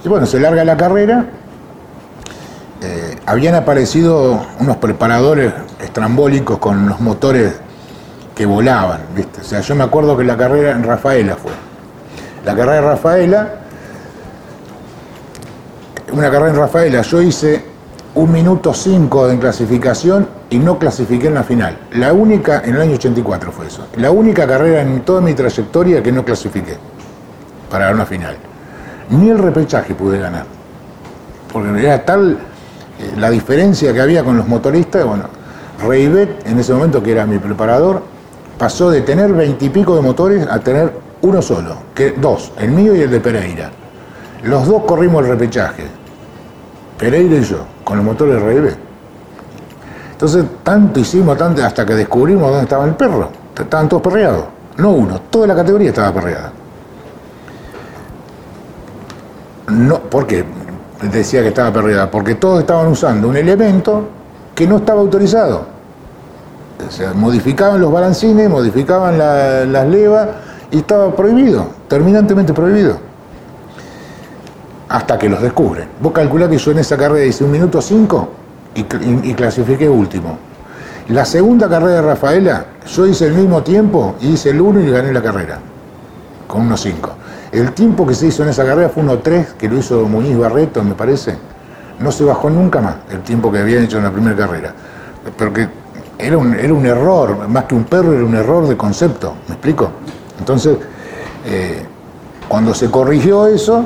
Y 0.05 0.09
bueno, 0.09 0.27
se 0.27 0.41
larga 0.41 0.65
la 0.65 0.77
carrera. 0.77 1.27
Eh, 2.81 3.17
habían 3.27 3.55
aparecido 3.55 4.45
unos 4.59 4.77
preparadores 4.79 5.53
estrambólicos 5.81 6.59
con 6.59 6.89
los 6.89 7.01
motores 7.01 7.55
que 8.35 8.45
volaban, 8.47 9.01
¿viste? 9.15 9.41
O 9.41 9.45
sea, 9.45 9.61
yo 9.61 9.75
me 9.75 9.85
acuerdo 9.85 10.17
que 10.17 10.25
la 10.25 10.37
carrera 10.37 10.73
en 10.73 10.83
Rafaela 10.83 11.37
fue. 11.37 11.53
La 12.45 12.57
carrera 12.57 12.75
de 12.75 12.81
Rafaela, 12.81 13.55
una 16.13 16.31
carrera 16.31 16.51
en 16.51 16.57
Rafaela, 16.57 17.03
yo 17.03 17.23
hice 17.23 17.65
un 18.15 18.31
minuto 18.31 18.75
cinco 18.75 19.31
en 19.31 19.39
clasificación 19.39 20.29
y 20.51 20.59
no 20.59 20.79
clasifiqué 20.79 21.29
en 21.29 21.35
la 21.35 21.43
final. 21.43 21.79
La 21.93 22.13
única, 22.13 22.63
en 22.65 22.75
el 22.75 22.83
año 22.83 22.95
84 22.95 23.51
fue 23.51 23.67
eso, 23.67 23.87
la 23.97 24.11
única 24.11 24.47
carrera 24.47 24.83
en 24.83 25.01
toda 25.01 25.21
mi 25.23 25.33
trayectoria 25.33 26.03
que 26.03 26.13
no 26.13 26.25
clasifiqué 26.25 26.77
para 27.71 27.91
una 27.91 28.05
final. 28.05 28.37
Ni 29.11 29.31
el 29.31 29.39
repechaje 29.39 29.95
pude 29.95 30.19
ganar. 30.19 30.45
Porque 31.51 31.83
era 31.83 32.05
tal 32.05 32.33
eh, 32.33 33.13
la 33.17 33.31
diferencia 33.31 33.93
que 33.93 34.01
había 34.01 34.23
con 34.23 34.37
los 34.37 34.47
motoristas, 34.47 35.05
bueno, 35.07 35.25
Reibet, 35.87 36.47
en 36.47 36.59
ese 36.59 36.75
momento 36.75 37.03
que 37.03 37.13
era 37.13 37.27
mi 37.27 37.39
preparador, 37.39 38.03
pasó 38.59 38.91
de 38.91 39.01
tener 39.01 39.33
veintipico 39.33 39.97
de 39.97 40.03
motores 40.03 40.47
a 40.47 40.59
tener 40.61 40.93
uno 41.23 41.41
solo, 41.41 41.77
que 41.95 42.13
dos, 42.13 42.53
el 42.59 42.71
mío 42.71 42.95
y 42.95 43.01
el 43.01 43.11
de 43.11 43.21
Pereira. 43.21 43.71
Los 44.45 44.67
dos 44.67 44.83
corrimos 44.85 45.23
el 45.25 45.31
repechaje, 45.31 46.02
Pereira 47.03 47.35
y 47.35 47.43
yo, 47.43 47.57
con 47.83 47.97
los 47.97 48.07
motores 48.07 48.41
Reibet. 48.41 48.77
Entonces, 50.13 50.45
tanto 50.63 51.01
hicimos, 51.01 51.37
tanto, 51.37 51.65
hasta 51.65 51.85
que 51.85 51.95
descubrimos 51.97 52.49
dónde 52.49 52.63
estaba 52.63 52.85
el 52.85 52.95
perro. 52.95 53.29
Estaban 53.59 53.89
todos 53.89 54.03
perreados. 54.05 54.45
No 54.77 54.91
uno, 54.93 55.21
toda 55.29 55.49
la 55.49 55.57
categoría 55.57 55.89
estaba 55.89 56.13
perreada. 56.13 56.53
No, 59.69 59.99
¿Por 59.99 60.29
qué 60.29 60.45
decía 61.11 61.43
que 61.43 61.49
estaba 61.49 61.73
perreada? 61.73 62.09
Porque 62.09 62.37
todos 62.37 62.61
estaban 62.61 62.87
usando 62.87 63.29
un 63.29 63.37
elemento 63.37 64.05
que 64.55 64.69
no 64.69 64.77
estaba 64.77 65.01
autorizado. 65.01 65.65
O 66.87 66.91
sea, 66.91 67.13
modificaban 67.15 67.81
los 67.81 67.91
balancines, 67.93 68.49
modificaban 68.49 69.19
la- 69.19 69.65
las 69.65 69.89
levas 69.89 70.29
y 70.71 70.79
estaba 70.79 71.15
prohibido, 71.17 71.67
terminantemente 71.89 72.53
prohibido. 72.53 72.97
Hasta 74.93 75.19
que 75.19 75.27
los 75.27 75.41
descubren. 75.41 75.89
Vos 76.03 76.13
calculás 76.13 76.51
que 76.51 76.59
yo 76.59 76.71
en 76.71 76.79
esa 76.81 76.99
carrera 76.99 77.25
hice 77.25 77.45
un 77.45 77.51
minuto 77.51 77.81
cinco 77.81 78.29
y, 78.75 78.81
y- 79.31 79.33
clasifiqué 79.35 79.89
último. 79.89 80.37
La 81.09 81.25
segunda 81.25 81.67
carrera 81.67 81.95
de 81.95 82.03
Rafaela, 82.03 82.67
yo 82.87 83.07
hice 83.07 83.27
el 83.27 83.33
mismo 83.33 83.63
tiempo 83.63 84.17
y 84.21 84.29
hice 84.35 84.51
el 84.51 84.61
1 84.61 84.81
y 84.83 84.91
gané 84.91 85.11
la 85.11 85.23
carrera, 85.23 85.59
con 86.47 86.69
1.5. 86.69 86.93
El 87.53 87.73
tiempo 87.73 88.07
que 88.07 88.15
se 88.15 88.27
hizo 88.27 88.43
en 88.43 88.51
esa 88.51 88.67
carrera 88.67 88.91
fue 88.91 89.03
1.3, 89.03 89.53
que 89.55 89.67
lo 89.69 89.79
hizo 89.79 90.05
Muñiz 90.07 90.37
Barreto, 90.37 90.85
me 90.85 90.95
parece. 90.95 91.37
No 91.99 92.13
se 92.13 92.25
bajó 92.25 92.51
nunca 92.51 92.81
más 92.83 92.97
el 93.11 93.21
tiempo 93.23 93.51
que 93.51 93.61
habían 93.61 93.85
hecho 93.85 93.97
en 93.97 94.05
la 94.05 94.11
primera 94.11 94.37
carrera. 94.37 94.75
Pero 95.39 95.53
que 95.55 95.69
era 96.19 96.37
un, 96.37 96.55
era 96.55 96.73
un 96.75 96.85
error, 96.85 97.49
más 97.49 97.65
que 97.65 97.75
un 97.75 97.85
perro, 97.85 98.13
era 98.13 98.25
un 98.25 98.35
error 98.35 98.69
de 98.69 98.77
concepto, 98.77 99.35
¿me 99.49 99.55
explico? 99.55 99.91
Entonces, 100.39 100.77
eh, 101.47 101.83
cuando 102.47 102.75
se 102.75 102.91
corrigió 102.91 103.47
eso, 103.47 103.85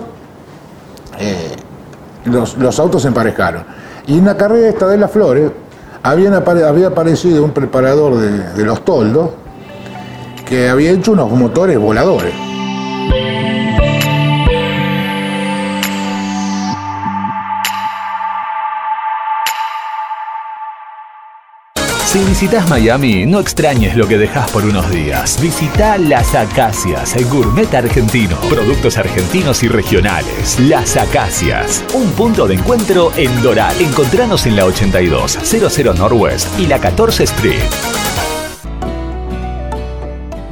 eh, 1.19 1.55
los, 2.25 2.57
los 2.59 2.79
autos 2.79 3.03
se 3.03 3.09
emparejaron. 3.09 3.65
Y 4.07 4.19
en 4.19 4.25
la 4.25 4.37
carrera 4.37 4.69
esta 4.69 4.87
de 4.89 4.99
las 4.99 5.11
flores, 5.11 5.51
había 6.03 6.87
aparecido 6.87 7.43
un 7.43 7.51
preparador 7.51 8.17
de, 8.17 8.53
de 8.53 8.65
los 8.65 8.85
toldos 8.85 9.31
que 10.45 10.69
había 10.69 10.93
hecho 10.93 11.13
unos 11.13 11.31
motores 11.33 11.79
voladores. 11.79 12.33
Visitas 22.39 22.69
Miami, 22.69 23.25
no 23.25 23.41
extrañes 23.41 23.97
lo 23.97 24.07
que 24.07 24.19
dejas 24.19 24.51
por 24.51 24.63
unos 24.63 24.91
días. 24.91 25.41
Visita 25.41 25.97
Las 25.97 26.35
Acacias, 26.35 27.17
el 27.17 27.25
gourmet 27.25 27.73
argentino. 27.75 28.37
Productos 28.51 28.99
argentinos 28.99 29.63
y 29.63 29.69
regionales. 29.69 30.61
Las 30.61 30.99
Acacias, 30.99 31.83
un 31.95 32.11
punto 32.11 32.47
de 32.47 32.57
encuentro 32.57 33.11
en 33.17 33.43
Doral. 33.43 33.75
Encontranos 33.81 34.45
en 34.45 34.55
la 34.55 34.67
8200 34.67 35.99
Northwest 35.99 36.61
y 36.61 36.67
la 36.67 36.79
14 36.79 37.25
Street. 37.25 37.71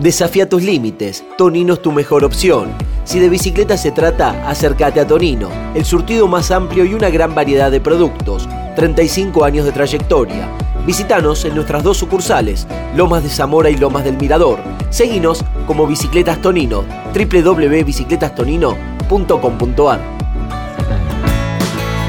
Desafía 0.00 0.48
tus 0.48 0.62
límites. 0.62 1.22
Tonino 1.36 1.74
es 1.74 1.82
tu 1.82 1.92
mejor 1.92 2.24
opción. 2.24 2.70
Si 3.04 3.20
de 3.20 3.28
bicicleta 3.28 3.76
se 3.76 3.92
trata, 3.92 4.48
acércate 4.48 5.00
a 5.00 5.06
Tonino, 5.06 5.50
el 5.74 5.84
surtido 5.84 6.28
más 6.28 6.50
amplio 6.50 6.86
y 6.86 6.94
una 6.94 7.10
gran 7.10 7.34
variedad 7.34 7.70
de 7.70 7.82
productos. 7.82 8.48
35 8.74 9.44
años 9.44 9.66
de 9.66 9.72
trayectoria. 9.72 10.48
Visítanos 10.86 11.44
en 11.44 11.54
nuestras 11.54 11.82
dos 11.82 11.96
sucursales, 11.96 12.66
Lomas 12.94 13.22
de 13.22 13.30
Zamora 13.30 13.70
y 13.70 13.76
Lomas 13.76 14.04
del 14.04 14.18
Mirador. 14.18 14.58
Seguinos 14.90 15.42
como 15.66 15.86
Bicicletas 15.86 16.42
Tonino, 16.42 16.84
www.bicicletastonino.com.ar. 17.14 20.00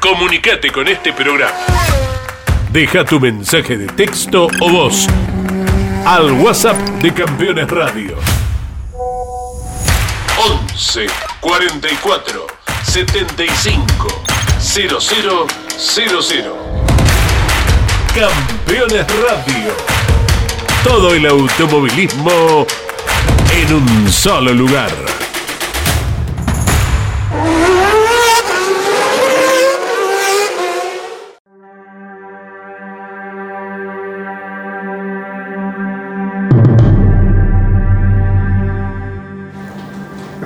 Comunicate 0.00 0.72
con 0.72 0.88
este 0.88 1.12
programa. 1.12 1.54
Deja 2.72 3.04
tu 3.04 3.20
mensaje 3.20 3.78
de 3.78 3.86
texto 3.86 4.48
o 4.60 4.68
voz 4.68 5.06
al 6.04 6.32
WhatsApp 6.32 6.78
de 7.00 7.14
Campeones 7.14 7.70
Radio. 7.70 8.18
11 10.36 11.06
44 11.38 12.46
75 12.82 14.24
0000. 14.58 15.46
Campeones 18.12 19.06
Radio. 19.22 19.93
Todo 20.84 21.14
el 21.14 21.26
automovilismo 21.26 22.66
en 23.52 23.74
un 23.74 24.12
solo 24.12 24.52
lugar. 24.52 24.90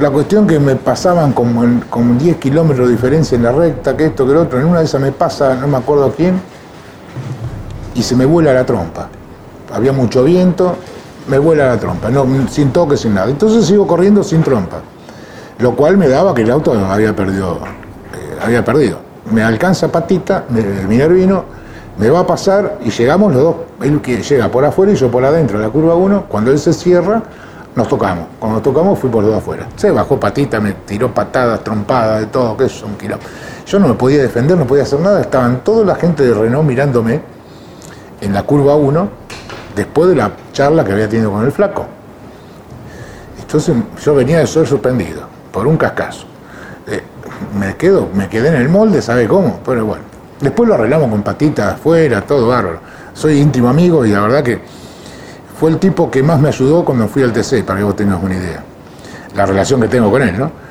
La 0.01 0.11
cuestión 0.11 0.47
que 0.47 0.61
me 0.61 0.77
pasaban 0.77 1.33
como, 1.33 1.65
en- 1.65 1.81
como 1.91 2.15
10 2.15 2.37
kilómetros 2.37 2.87
de 2.87 2.93
diferencia 2.95 3.35
en 3.37 3.43
la 3.43 3.51
recta, 3.53 3.97
que 3.97 4.07
esto, 4.07 4.25
que 4.27 4.33
lo 4.33 4.43
otro, 4.43 4.61
en 4.61 4.67
una 4.67 4.79
de 4.79 4.85
esas 4.85 5.01
me 5.01 5.11
pasa, 5.11 5.55
no 5.57 5.67
me 5.67 5.77
acuerdo 5.77 6.13
quién, 6.17 6.41
y 7.97 8.03
se 8.03 8.15
me 8.15 8.25
vuela 8.25 8.53
la 8.55 8.65
trompa. 8.65 9.09
Había 9.73 9.93
mucho 9.93 10.25
viento, 10.25 10.77
me 11.29 11.39
vuela 11.39 11.69
la 11.69 11.79
trompa, 11.79 12.09
no, 12.11 12.27
sin 12.49 12.73
toque, 12.73 12.97
sin 12.97 13.15
nada. 13.15 13.31
Entonces 13.31 13.67
sigo 13.67 13.87
corriendo 13.87 14.23
sin 14.23 14.43
trompa, 14.43 14.81
lo 15.59 15.77
cual 15.77 15.97
me 15.97 16.09
daba 16.09 16.35
que 16.35 16.43
el 16.43 16.51
auto 16.51 16.73
había 16.73 17.15
perdido, 17.15 17.59
eh, 18.15 18.39
había 18.43 18.65
perdido. 18.65 18.99
me 19.31 19.43
alcanza 19.43 19.89
Patita, 19.89 20.45
el 20.55 20.89
Minervino, 20.89 21.45
me 21.99 22.09
va 22.11 22.21
a 22.21 22.27
pasar 22.27 22.79
y 22.85 22.91
llegamos 22.91 23.35
los 23.35 23.43
dos, 23.43 23.57
él 23.83 24.01
llega 24.01 24.49
por 24.49 24.65
afuera 24.65 24.93
y 24.93 24.95
yo 24.95 25.11
por 25.11 25.25
adentro, 25.25 25.59
la 25.59 25.69
curva 25.69 25.95
1, 25.97 26.25
cuando 26.29 26.51
él 26.51 26.59
se 26.59 26.73
cierra, 26.73 27.23
nos 27.75 27.89
tocamos. 27.89 28.27
Cuando 28.39 28.57
nos 28.57 28.63
tocamos 28.63 28.99
fui 28.99 29.11
por 29.11 29.23
los 29.23 29.33
dos 29.33 29.43
afuera. 29.43 29.67
Se 29.77 29.91
bajó 29.91 30.19
patita, 30.19 30.61
me 30.61 30.73
tiró 30.73 31.13
patadas, 31.13 31.63
trompadas, 31.63 32.21
de 32.21 32.27
todo, 32.27 32.57
que 32.57 32.65
es 32.65 32.83
un 32.83 32.97
quilombo. 32.97 33.25
Yo 33.67 33.79
no 33.79 33.89
me 33.89 33.95
podía 33.95 34.23
defender, 34.23 34.57
no 34.57 34.67
podía 34.67 34.85
hacer 34.85 35.01
nada, 35.01 35.21
estaban 35.21 35.63
toda 35.63 35.85
la 35.85 35.95
gente 35.95 36.25
de 36.25 36.35
Renault 36.35 36.67
mirándome 36.67 37.21
en 38.21 38.33
la 38.33 38.43
curva 38.43 38.75
1, 38.75 39.09
después 39.79 40.11
de 40.11 40.17
la 40.17 40.33
charla 40.53 40.85
que 40.85 40.93
había 40.93 41.09
tenido 41.09 41.31
con 41.31 41.45
el 41.45 41.53
flaco. 41.53 41.87
Entonces 43.41 43.75
yo 44.05 44.15
venía 44.15 44.41
de 44.41 44.47
ser 44.47 44.67
sorprendido 44.67 45.23
por 45.53 45.67
un 45.67 45.77
cascazo. 45.77 46.27
Eh, 46.87 47.03
me 47.59 47.77
quedo, 47.77 48.09
me 48.13 48.29
quedé 48.29 48.49
en 48.49 48.55
el 48.57 48.69
molde, 48.69 49.01
¿sabe 49.01 49.27
cómo? 49.27 49.61
Pero 49.65 49.87
bueno. 49.87 50.03
Después 50.41 50.69
lo 50.69 50.75
arreglamos 50.75 51.11
con 51.11 51.23
patitas 51.23 51.75
afuera, 51.75 52.21
todo 52.23 52.49
bárbaro. 52.49 52.81
Soy 53.15 53.39
íntimo 53.41 53.69
amigo 53.69 54.05
y 54.05 54.11
la 54.11 54.21
verdad 54.21 54.43
que 54.43 54.61
fue 55.59 55.71
el 55.71 55.79
tipo 55.79 56.11
que 56.11 56.23
más 56.23 56.41
me 56.41 56.49
ayudó 56.49 56.85
cuando 56.85 57.09
fui 57.09 57.23
al 57.23 57.33
TC, 57.33 57.65
para 57.65 57.79
que 57.79 57.85
vos 57.85 57.97
tengas 57.97 58.23
una 58.23 58.37
idea. 58.37 58.63
La 59.35 59.47
relación 59.47 59.81
que 59.81 59.89
tengo 59.89 60.11
con 60.11 60.23
él, 60.23 60.39
¿no? 60.39 60.69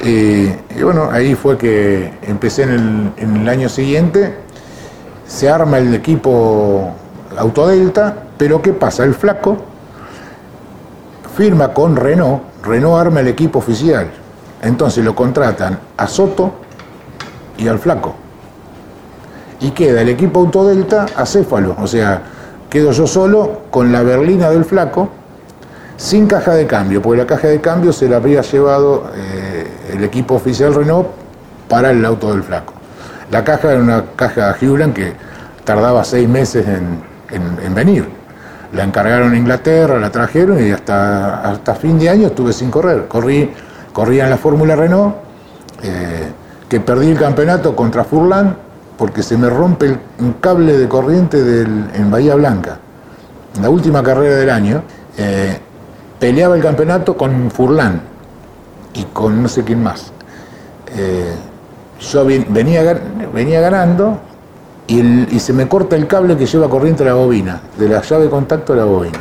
y 0.00 0.46
bueno, 0.80 1.08
ahí 1.10 1.34
fue 1.34 1.58
que 1.58 2.12
empecé 2.22 2.62
en 2.62 3.12
el, 3.16 3.48
año 3.48 3.68
siguiente, 3.68 4.32
se 5.26 5.50
arma 5.50 5.78
el 5.78 5.92
equipo 5.92 6.94
Autodelta, 7.36 8.16
pero 8.38 8.62
¿qué 8.62 8.72
pasa? 8.72 9.04
El 9.04 9.14
flaco 9.14 9.58
firma 11.36 11.74
con 11.74 11.96
Renault, 11.96 12.42
Renault 12.62 13.00
arma 13.00 13.20
el 13.20 13.28
equipo 13.28 13.58
oficial, 13.58 14.08
entonces 14.62 15.04
lo 15.04 15.14
contratan 15.14 15.78
a 15.96 16.06
Soto 16.06 16.52
y 17.58 17.68
al 17.68 17.78
flaco. 17.78 18.14
Y 19.60 19.72
queda 19.72 20.02
el 20.02 20.08
equipo 20.08 20.40
Autodelta 20.40 21.06
a 21.16 21.26
Céfalo, 21.26 21.76
o 21.78 21.86
sea, 21.86 22.22
quedo 22.70 22.92
yo 22.92 23.06
solo 23.06 23.62
con 23.70 23.92
la 23.92 24.02
berlina 24.02 24.50
del 24.50 24.64
flaco, 24.64 25.10
sin 25.96 26.26
caja 26.26 26.54
de 26.54 26.66
cambio, 26.66 27.02
porque 27.02 27.18
la 27.18 27.26
caja 27.26 27.48
de 27.48 27.60
cambio 27.60 27.92
se 27.92 28.08
la 28.08 28.16
habría 28.16 28.40
llevado 28.42 29.10
eh, 29.14 29.66
el 29.92 30.04
equipo 30.04 30.34
oficial 30.34 30.74
Renault 30.74 31.08
para 31.68 31.90
el 31.90 32.04
auto 32.04 32.30
del 32.30 32.42
flaco. 32.42 32.72
La 33.30 33.44
caja 33.44 33.72
era 33.72 33.80
una 33.80 34.04
caja 34.16 34.56
Hewland 34.58 34.94
que 34.94 35.12
tardaba 35.64 36.02
seis 36.04 36.28
meses 36.28 36.66
en, 36.66 37.74
venir. 37.74 38.17
La 38.72 38.84
encargaron 38.84 39.32
en 39.32 39.38
Inglaterra, 39.38 39.98
la 39.98 40.10
trajeron 40.10 40.62
y 40.64 40.70
hasta, 40.70 41.40
hasta 41.50 41.74
fin 41.74 41.98
de 41.98 42.10
año 42.10 42.26
estuve 42.26 42.52
sin 42.52 42.70
correr. 42.70 43.08
Corrí, 43.08 43.50
corría 43.92 44.24
en 44.24 44.30
la 44.30 44.36
Fórmula 44.36 44.76
Renault, 44.76 45.14
eh, 45.82 46.28
que 46.68 46.80
perdí 46.80 47.10
el 47.10 47.18
campeonato 47.18 47.74
contra 47.74 48.04
Furlan 48.04 48.56
porque 48.98 49.22
se 49.22 49.38
me 49.38 49.48
rompe 49.48 49.96
un 50.18 50.34
cable 50.34 50.76
de 50.76 50.88
corriente 50.88 51.38
en 51.38 52.10
Bahía 52.10 52.34
Blanca. 52.34 52.78
La 53.62 53.70
última 53.70 54.02
carrera 54.02 54.36
del 54.36 54.50
año, 54.50 54.82
eh, 55.16 55.58
peleaba 56.18 56.56
el 56.56 56.62
campeonato 56.62 57.16
con 57.16 57.50
Furlan 57.50 58.00
y 58.94 59.04
con 59.04 59.42
no 59.42 59.48
sé 59.48 59.64
quién 59.64 59.82
más. 59.82 60.12
Eh, 60.96 61.34
yo 62.00 62.24
venía, 62.24 63.00
venía 63.32 63.60
ganando 63.60 64.20
y, 64.88 65.38
se 65.38 65.52
me 65.52 65.68
corta 65.68 65.96
el 65.96 66.06
cable 66.06 66.36
que 66.36 66.46
lleva 66.46 66.68
corriente 66.68 67.02
a 67.02 67.06
la 67.06 67.14
bobina, 67.14 67.60
de 67.78 67.88
la 67.88 68.00
llave 68.00 68.24
de 68.24 68.30
contacto 68.30 68.72
a 68.72 68.76
la 68.76 68.84
bobina. 68.84 69.18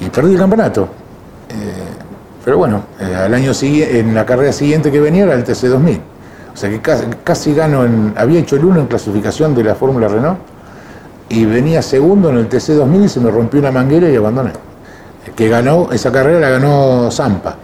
Y 0.00 0.08
perdí 0.08 0.32
el 0.32 0.38
campeonato. 0.38 0.88
Eh, 1.50 1.54
pero 2.44 2.58
bueno, 2.58 2.82
al 2.98 3.32
año 3.32 3.52
en 3.62 4.14
la 4.14 4.24
carrera 4.24 4.52
siguiente 4.52 4.90
que 4.90 5.00
venía 5.00 5.24
era 5.24 5.34
el 5.34 5.44
TC2000. 5.44 6.00
O 6.52 6.56
sea 6.56 6.70
que 6.70 6.80
casi, 7.24 7.54
gano 7.54 7.84
en. 7.84 8.14
Había 8.16 8.40
hecho 8.40 8.56
el 8.56 8.64
1 8.64 8.80
en 8.80 8.86
clasificación 8.86 9.54
de 9.54 9.64
la 9.64 9.74
Fórmula 9.74 10.08
Renault 10.08 10.38
y 11.28 11.44
venía 11.46 11.82
segundo 11.82 12.30
en 12.30 12.38
el 12.38 12.48
TC 12.48 12.74
2000 12.74 13.04
y 13.04 13.08
se 13.08 13.20
me 13.20 13.30
rompió 13.30 13.60
una 13.60 13.72
manguera 13.72 14.08
y 14.08 14.16
abandoné. 14.16 14.52
Que 15.34 15.48
ganó, 15.48 15.90
esa 15.90 16.12
carrera 16.12 16.38
la 16.38 16.50
ganó 16.50 17.10
Zampa. 17.10 17.56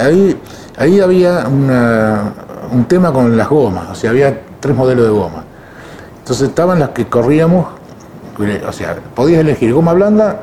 Ahí, 0.00 0.38
ahí 0.76 1.00
había 1.00 1.46
un 1.48 2.84
tema 2.86 3.12
con 3.12 3.36
las 3.36 3.48
gomas, 3.48 3.90
o 3.90 3.94
sea, 3.94 4.10
había 4.10 4.40
tres 4.60 4.76
modelos 4.76 5.06
de 5.06 5.10
goma. 5.10 5.43
Entonces 6.24 6.48
estaban 6.48 6.78
las 6.78 6.88
que 6.88 7.06
corríamos, 7.06 7.66
o 8.66 8.72
sea, 8.72 8.96
podías 9.14 9.40
elegir 9.40 9.74
goma 9.74 9.92
blanda, 9.92 10.40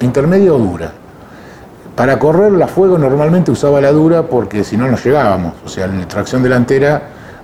intermedia 0.00 0.52
o 0.52 0.58
dura. 0.58 0.92
Para 1.96 2.18
correr 2.18 2.52
la 2.52 2.68
fuego 2.68 2.98
normalmente 2.98 3.50
usaba 3.50 3.80
la 3.80 3.92
dura 3.92 4.24
porque 4.24 4.62
si 4.62 4.76
no 4.76 4.86
nos 4.88 5.02
llegábamos. 5.02 5.54
O 5.64 5.70
sea, 5.70 5.86
la 5.86 6.06
tracción 6.06 6.42
delantera 6.42 7.00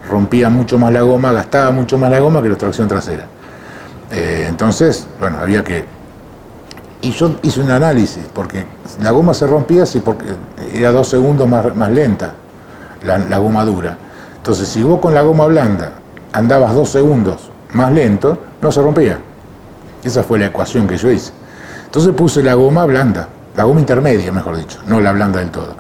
rompía 0.06 0.50
mucho 0.50 0.78
más 0.78 0.92
la 0.92 1.00
goma, 1.00 1.32
gastaba 1.32 1.70
mucho 1.70 1.96
más 1.96 2.10
la 2.10 2.18
goma 2.18 2.42
que 2.42 2.50
la 2.50 2.56
tracción 2.56 2.88
trasera. 2.88 3.24
Eh, 4.12 4.44
entonces, 4.46 5.06
bueno, 5.18 5.38
había 5.38 5.64
que... 5.64 5.86
Y 7.00 7.12
yo 7.12 7.36
hice 7.40 7.62
un 7.62 7.70
análisis, 7.70 8.26
porque 8.34 8.66
la 9.00 9.12
goma 9.12 9.32
se 9.32 9.46
rompía 9.46 9.86
si 9.86 10.00
porque 10.00 10.26
era 10.74 10.92
dos 10.92 11.08
segundos 11.08 11.48
más, 11.48 11.74
más 11.74 11.90
lenta 11.90 12.34
la, 13.02 13.16
la 13.16 13.38
goma 13.38 13.64
dura. 13.64 13.96
Entonces, 14.36 14.68
si 14.68 14.82
vos 14.82 15.00
con 15.00 15.14
la 15.14 15.22
goma 15.22 15.46
blanda 15.46 15.92
andabas 16.34 16.74
dos 16.74 16.90
segundos 16.90 17.47
más 17.72 17.92
lento, 17.92 18.38
no 18.60 18.72
se 18.72 18.82
rompía. 18.82 19.18
Esa 20.02 20.22
fue 20.22 20.38
la 20.38 20.46
ecuación 20.46 20.86
que 20.86 20.96
yo 20.96 21.10
hice. 21.10 21.32
Entonces 21.86 22.14
puse 22.14 22.42
la 22.42 22.54
goma 22.54 22.84
blanda 22.84 23.28
la 23.58 23.64
goma 23.64 23.80
intermedia, 23.80 24.30
mejor 24.30 24.56
dicho, 24.56 24.78
no 24.86 25.00
la 25.00 25.10
blanda 25.10 25.40
del 25.40 25.50
todo. 25.50 25.74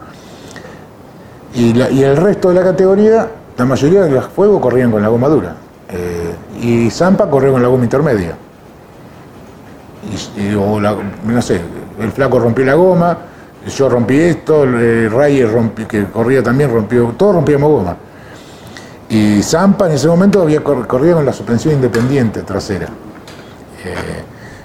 Y, 1.54 1.80
el 1.80 2.16
resto 2.16 2.48
de 2.48 2.56
la 2.56 2.62
categoría, 2.64 3.28
la 3.56 3.64
mayoría 3.64 4.02
de 4.02 4.10
los 4.10 4.24
fuegos 4.26 4.60
corrían 4.60 4.90
con 4.90 5.00
la 5.00 5.08
goma 5.08 5.28
dura. 5.28 5.54
Eh, 5.88 6.34
y 6.60 6.90
Zampa 6.90 7.30
corrió 7.30 7.52
con 7.52 7.62
la 7.62 7.68
goma 7.68 7.84
intermedia. 7.84 8.34
Y, 10.36 10.54
o 10.54 10.80
no 10.80 11.40
sé, 11.42 11.60
el 12.00 12.10
flaco 12.10 12.40
rompió 12.40 12.64
la 12.64 12.74
goma, 12.74 13.16
yo 13.64 13.88
rompí 13.88 14.18
esto, 14.18 14.64
el 14.64 15.08
Ray 15.08 15.46
que 15.86 16.06
corría 16.06 16.42
también 16.42 16.72
rompió, 16.72 17.14
todos 17.16 17.36
rompíamos 17.36 17.70
goma. 17.70 17.96
Y 19.10 19.42
Zampa 19.42 19.86
en 19.86 19.92
ese 19.92 20.06
momento 20.06 20.42
había 20.42 20.62
corría 20.62 21.14
con 21.14 21.24
la 21.24 21.32
suspensión 21.32 21.74
independiente 21.74 22.42
trasera. 22.42 22.86
Eh, 23.84 23.94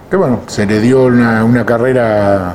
pero 0.09 0.21
bueno, 0.21 0.41
se 0.47 0.65
le 0.65 0.81
dio 0.81 1.05
una, 1.05 1.65
carrera 1.65 2.53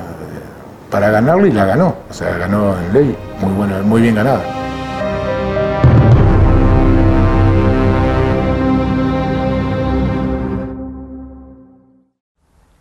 para 0.91 1.11
ganarlo 1.11 1.47
y 1.47 1.53
la 1.53 1.65
ganó. 1.65 1.97
O 2.11 2.13
sea, 2.13 2.37
ganó 2.37 2.79
en 2.79 2.93
ley, 2.93 3.17
muy, 3.41 3.53
bueno, 3.55 3.83
muy 3.85 4.03
bien 4.03 4.17
ganada. 4.17 4.43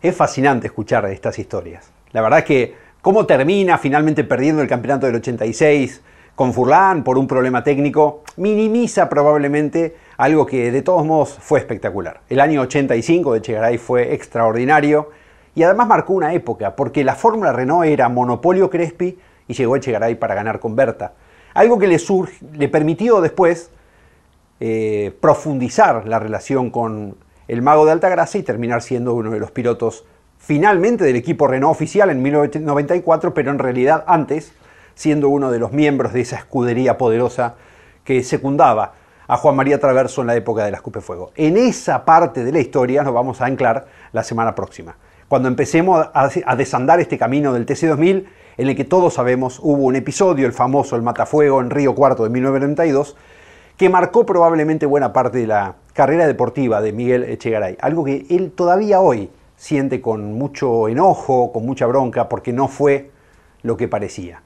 Es 0.02 0.14
fascinante 0.14 0.66
escuchar 0.66 1.06
estas 1.06 1.38
historias. 1.38 1.90
La 2.12 2.20
verdad 2.20 2.40
es 2.40 2.44
que 2.44 2.76
cómo 3.00 3.24
termina 3.24 3.78
finalmente 3.78 4.22
perdiendo 4.22 4.60
el 4.60 4.68
campeonato 4.68 5.06
del 5.06 5.16
86 5.16 6.02
con 6.38 6.54
Furlan 6.54 7.02
por 7.02 7.18
un 7.18 7.26
problema 7.26 7.64
técnico, 7.64 8.22
minimiza 8.36 9.08
probablemente 9.08 9.96
algo 10.18 10.46
que 10.46 10.70
de 10.70 10.82
todos 10.82 11.04
modos 11.04 11.36
fue 11.40 11.58
espectacular. 11.58 12.20
El 12.28 12.38
año 12.38 12.60
85 12.60 13.34
de 13.34 13.42
Chegaray 13.42 13.76
fue 13.76 14.14
extraordinario 14.14 15.10
y 15.56 15.64
además 15.64 15.88
marcó 15.88 16.12
una 16.12 16.32
época, 16.34 16.76
porque 16.76 17.02
la 17.02 17.16
Fórmula 17.16 17.52
Renault 17.52 17.88
era 17.88 18.08
monopolio 18.08 18.70
Crespi 18.70 19.18
y 19.48 19.52
llegó 19.52 19.74
Echegaray 19.74 20.14
para 20.14 20.36
ganar 20.36 20.60
con 20.60 20.76
Berta. 20.76 21.14
Algo 21.54 21.76
que 21.76 21.88
le, 21.88 21.98
le 22.52 22.68
permitió 22.68 23.20
después 23.20 23.72
eh, 24.60 25.16
profundizar 25.20 26.06
la 26.06 26.20
relación 26.20 26.70
con 26.70 27.16
el 27.48 27.62
mago 27.62 27.84
de 27.84 27.90
Altagracia 27.90 28.38
y 28.38 28.44
terminar 28.44 28.82
siendo 28.82 29.12
uno 29.14 29.32
de 29.32 29.40
los 29.40 29.50
pilotos 29.50 30.04
finalmente 30.38 31.02
del 31.02 31.16
equipo 31.16 31.48
Renault 31.48 31.74
oficial 31.74 32.10
en 32.10 32.22
1994, 32.22 33.34
pero 33.34 33.50
en 33.50 33.58
realidad 33.58 34.04
antes 34.06 34.52
siendo 34.98 35.28
uno 35.28 35.52
de 35.52 35.60
los 35.60 35.70
miembros 35.70 36.12
de 36.12 36.22
esa 36.22 36.36
escudería 36.36 36.98
poderosa 36.98 37.54
que 38.02 38.24
secundaba 38.24 38.94
a 39.28 39.36
Juan 39.36 39.54
María 39.54 39.78
Traverso 39.78 40.22
en 40.22 40.26
la 40.26 40.34
época 40.34 40.64
de 40.64 40.72
la 40.72 40.78
Escupe 40.78 41.00
Fuego. 41.00 41.30
En 41.36 41.56
esa 41.56 42.04
parte 42.04 42.42
de 42.42 42.50
la 42.50 42.58
historia 42.58 43.04
nos 43.04 43.14
vamos 43.14 43.40
a 43.40 43.46
anclar 43.46 43.86
la 44.12 44.24
semana 44.24 44.56
próxima 44.56 44.96
cuando 45.28 45.48
empecemos 45.48 46.08
a, 46.12 46.56
desandar 46.56 47.00
este 47.00 47.18
camino 47.18 47.52
del 47.52 47.66
TC2000, 47.66 48.24
en 48.56 48.68
el 48.68 48.74
que 48.74 48.84
todos 48.84 49.14
sabemos 49.14 49.60
hubo 49.62 49.84
un 49.84 49.94
episodio, 49.94 50.46
el 50.46 50.54
famoso 50.54 50.96
El 50.96 51.02
Matafuego 51.02 51.60
en 51.60 51.70
Río 51.70 51.94
Cuarto 51.94 52.24
de 52.24 52.30
1992, 52.30 53.14
que 53.76 53.90
marcó 53.90 54.26
probablemente 54.26 54.86
buena 54.86 55.12
parte 55.12 55.38
de 55.38 55.46
la 55.46 55.76
carrera 55.92 56.26
deportiva 56.26 56.80
de 56.80 56.92
Miguel 56.92 57.24
Echegaray. 57.24 57.76
Algo 57.80 58.04
que 58.04 58.26
él 58.30 58.52
todavía 58.52 59.00
hoy 59.00 59.30
siente 59.54 60.00
con 60.00 60.32
mucho 60.32 60.88
enojo, 60.88 61.52
con 61.52 61.64
mucha 61.66 61.86
bronca, 61.86 62.28
porque 62.28 62.52
no 62.52 62.66
fue 62.66 63.10
lo 63.62 63.76
que 63.76 63.86
parecía. 63.86 64.42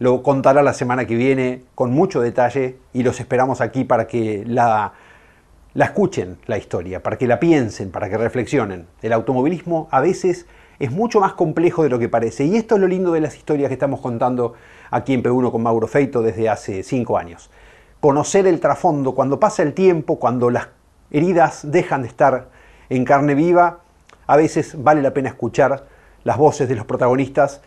Lo 0.00 0.24
contará 0.24 0.64
la 0.64 0.72
semana 0.72 1.06
que 1.06 1.14
viene 1.14 1.62
con 1.76 1.92
mucho 1.92 2.20
detalle 2.20 2.78
y 2.92 3.04
los 3.04 3.20
esperamos 3.20 3.60
aquí 3.60 3.84
para 3.84 4.08
que 4.08 4.42
la 4.44 4.92
la 5.74 5.84
escuchen 5.84 6.38
la 6.46 6.58
historia, 6.58 7.02
para 7.02 7.16
que 7.16 7.26
la 7.26 7.38
piensen, 7.38 7.90
para 7.90 8.08
que 8.08 8.18
reflexionen. 8.18 8.86
El 9.02 9.12
automovilismo 9.12 9.88
a 9.90 10.00
veces 10.00 10.46
es 10.78 10.90
mucho 10.90 11.20
más 11.20 11.34
complejo 11.34 11.82
de 11.82 11.88
lo 11.88 11.98
que 11.98 12.08
parece. 12.08 12.44
Y 12.44 12.56
esto 12.56 12.74
es 12.74 12.80
lo 12.80 12.88
lindo 12.88 13.12
de 13.12 13.20
las 13.20 13.36
historias 13.36 13.68
que 13.68 13.74
estamos 13.74 14.00
contando 14.00 14.54
aquí 14.90 15.14
en 15.14 15.22
P1 15.22 15.52
con 15.52 15.62
Mauro 15.62 15.86
Feito 15.86 16.22
desde 16.22 16.48
hace 16.48 16.82
cinco 16.82 17.18
años. 17.18 17.50
conocer 18.00 18.46
el 18.46 18.60
trasfondo, 18.60 19.14
cuando 19.14 19.38
pasa 19.38 19.62
el 19.62 19.74
tiempo, 19.74 20.18
cuando 20.18 20.48
las 20.48 20.68
heridas 21.10 21.70
dejan 21.70 22.02
de 22.02 22.08
estar 22.08 22.48
en 22.88 23.04
carne 23.04 23.34
viva, 23.34 23.80
a 24.26 24.36
veces 24.36 24.82
vale 24.82 25.02
la 25.02 25.12
pena 25.12 25.28
escuchar 25.28 25.84
las 26.24 26.38
voces 26.38 26.66
de 26.68 26.76
los 26.76 26.86
protagonistas, 26.86 27.60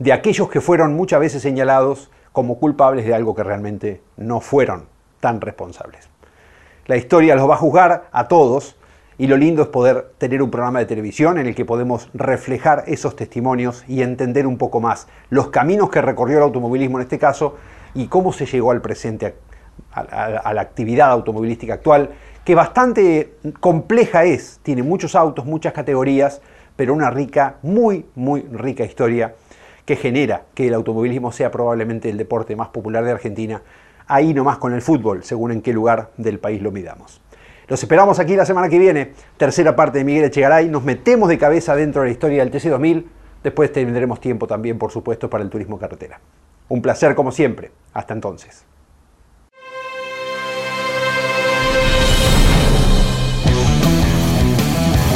de 0.00 0.14
aquellos 0.14 0.48
que 0.48 0.62
fueron 0.62 0.96
muchas 0.96 1.20
veces 1.20 1.42
señalados 1.42 2.10
como 2.32 2.58
culpables 2.58 3.04
de 3.04 3.14
algo 3.14 3.34
que 3.34 3.44
realmente 3.44 4.00
no 4.16 4.40
fueron 4.40 4.86
tan 5.20 5.42
responsables. 5.42 6.08
La 6.86 6.96
historia 6.96 7.34
los 7.34 7.48
va 7.48 7.54
a 7.54 7.58
juzgar 7.58 8.08
a 8.10 8.26
todos 8.26 8.76
y 9.18 9.26
lo 9.26 9.36
lindo 9.36 9.60
es 9.60 9.68
poder 9.68 10.12
tener 10.16 10.42
un 10.42 10.50
programa 10.50 10.78
de 10.78 10.86
televisión 10.86 11.36
en 11.36 11.46
el 11.46 11.54
que 11.54 11.66
podemos 11.66 12.08
reflejar 12.14 12.84
esos 12.86 13.14
testimonios 13.14 13.84
y 13.88 14.00
entender 14.00 14.46
un 14.46 14.56
poco 14.56 14.80
más 14.80 15.06
los 15.28 15.48
caminos 15.48 15.90
que 15.90 16.00
recorrió 16.00 16.38
el 16.38 16.44
automovilismo 16.44 16.96
en 16.96 17.02
este 17.02 17.18
caso 17.18 17.56
y 17.92 18.06
cómo 18.06 18.32
se 18.32 18.46
llegó 18.46 18.70
al 18.70 18.80
presente, 18.80 19.34
a, 19.92 20.54
la 20.54 20.60
actividad 20.62 21.10
automovilística 21.10 21.74
actual, 21.74 22.08
que 22.42 22.54
bastante 22.54 23.34
compleja 23.60 24.24
es, 24.24 24.60
tiene 24.62 24.82
muchos 24.82 25.14
autos, 25.14 25.44
muchas 25.44 25.74
categorías, 25.74 26.40
pero 26.74 26.94
una 26.94 27.10
rica, 27.10 27.56
muy, 27.60 28.06
muy 28.14 28.40
rica 28.50 28.84
historia 28.84 29.34
que 29.90 29.96
genera 29.96 30.44
que 30.54 30.68
el 30.68 30.74
automovilismo 30.74 31.32
sea 31.32 31.50
probablemente 31.50 32.08
el 32.08 32.16
deporte 32.16 32.54
más 32.54 32.68
popular 32.68 33.04
de 33.04 33.10
Argentina, 33.10 33.60
ahí 34.06 34.32
nomás 34.32 34.58
con 34.58 34.72
el 34.72 34.82
fútbol, 34.82 35.24
según 35.24 35.50
en 35.50 35.62
qué 35.62 35.72
lugar 35.72 36.10
del 36.16 36.38
país 36.38 36.62
lo 36.62 36.70
midamos. 36.70 37.20
Los 37.66 37.82
esperamos 37.82 38.20
aquí 38.20 38.36
la 38.36 38.46
semana 38.46 38.68
que 38.68 38.78
viene, 38.78 39.14
tercera 39.36 39.74
parte 39.74 39.98
de 39.98 40.04
Miguel 40.04 40.26
Echegaray, 40.26 40.68
nos 40.68 40.84
metemos 40.84 41.28
de 41.28 41.38
cabeza 41.38 41.74
dentro 41.74 42.02
de 42.02 42.06
la 42.06 42.12
historia 42.12 42.44
del 42.44 42.52
TC2000, 42.52 43.04
después 43.42 43.72
tendremos 43.72 44.20
tiempo 44.20 44.46
también, 44.46 44.78
por 44.78 44.92
supuesto, 44.92 45.28
para 45.28 45.42
el 45.42 45.50
turismo 45.50 45.76
carretera. 45.76 46.20
Un 46.68 46.82
placer 46.82 47.16
como 47.16 47.32
siempre, 47.32 47.72
hasta 47.92 48.14
entonces. 48.14 48.64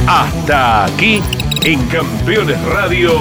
Hasta 0.08 0.86
aquí 0.86 1.22
en 1.64 1.86
Campeones 1.86 2.60
Radio 2.64 3.20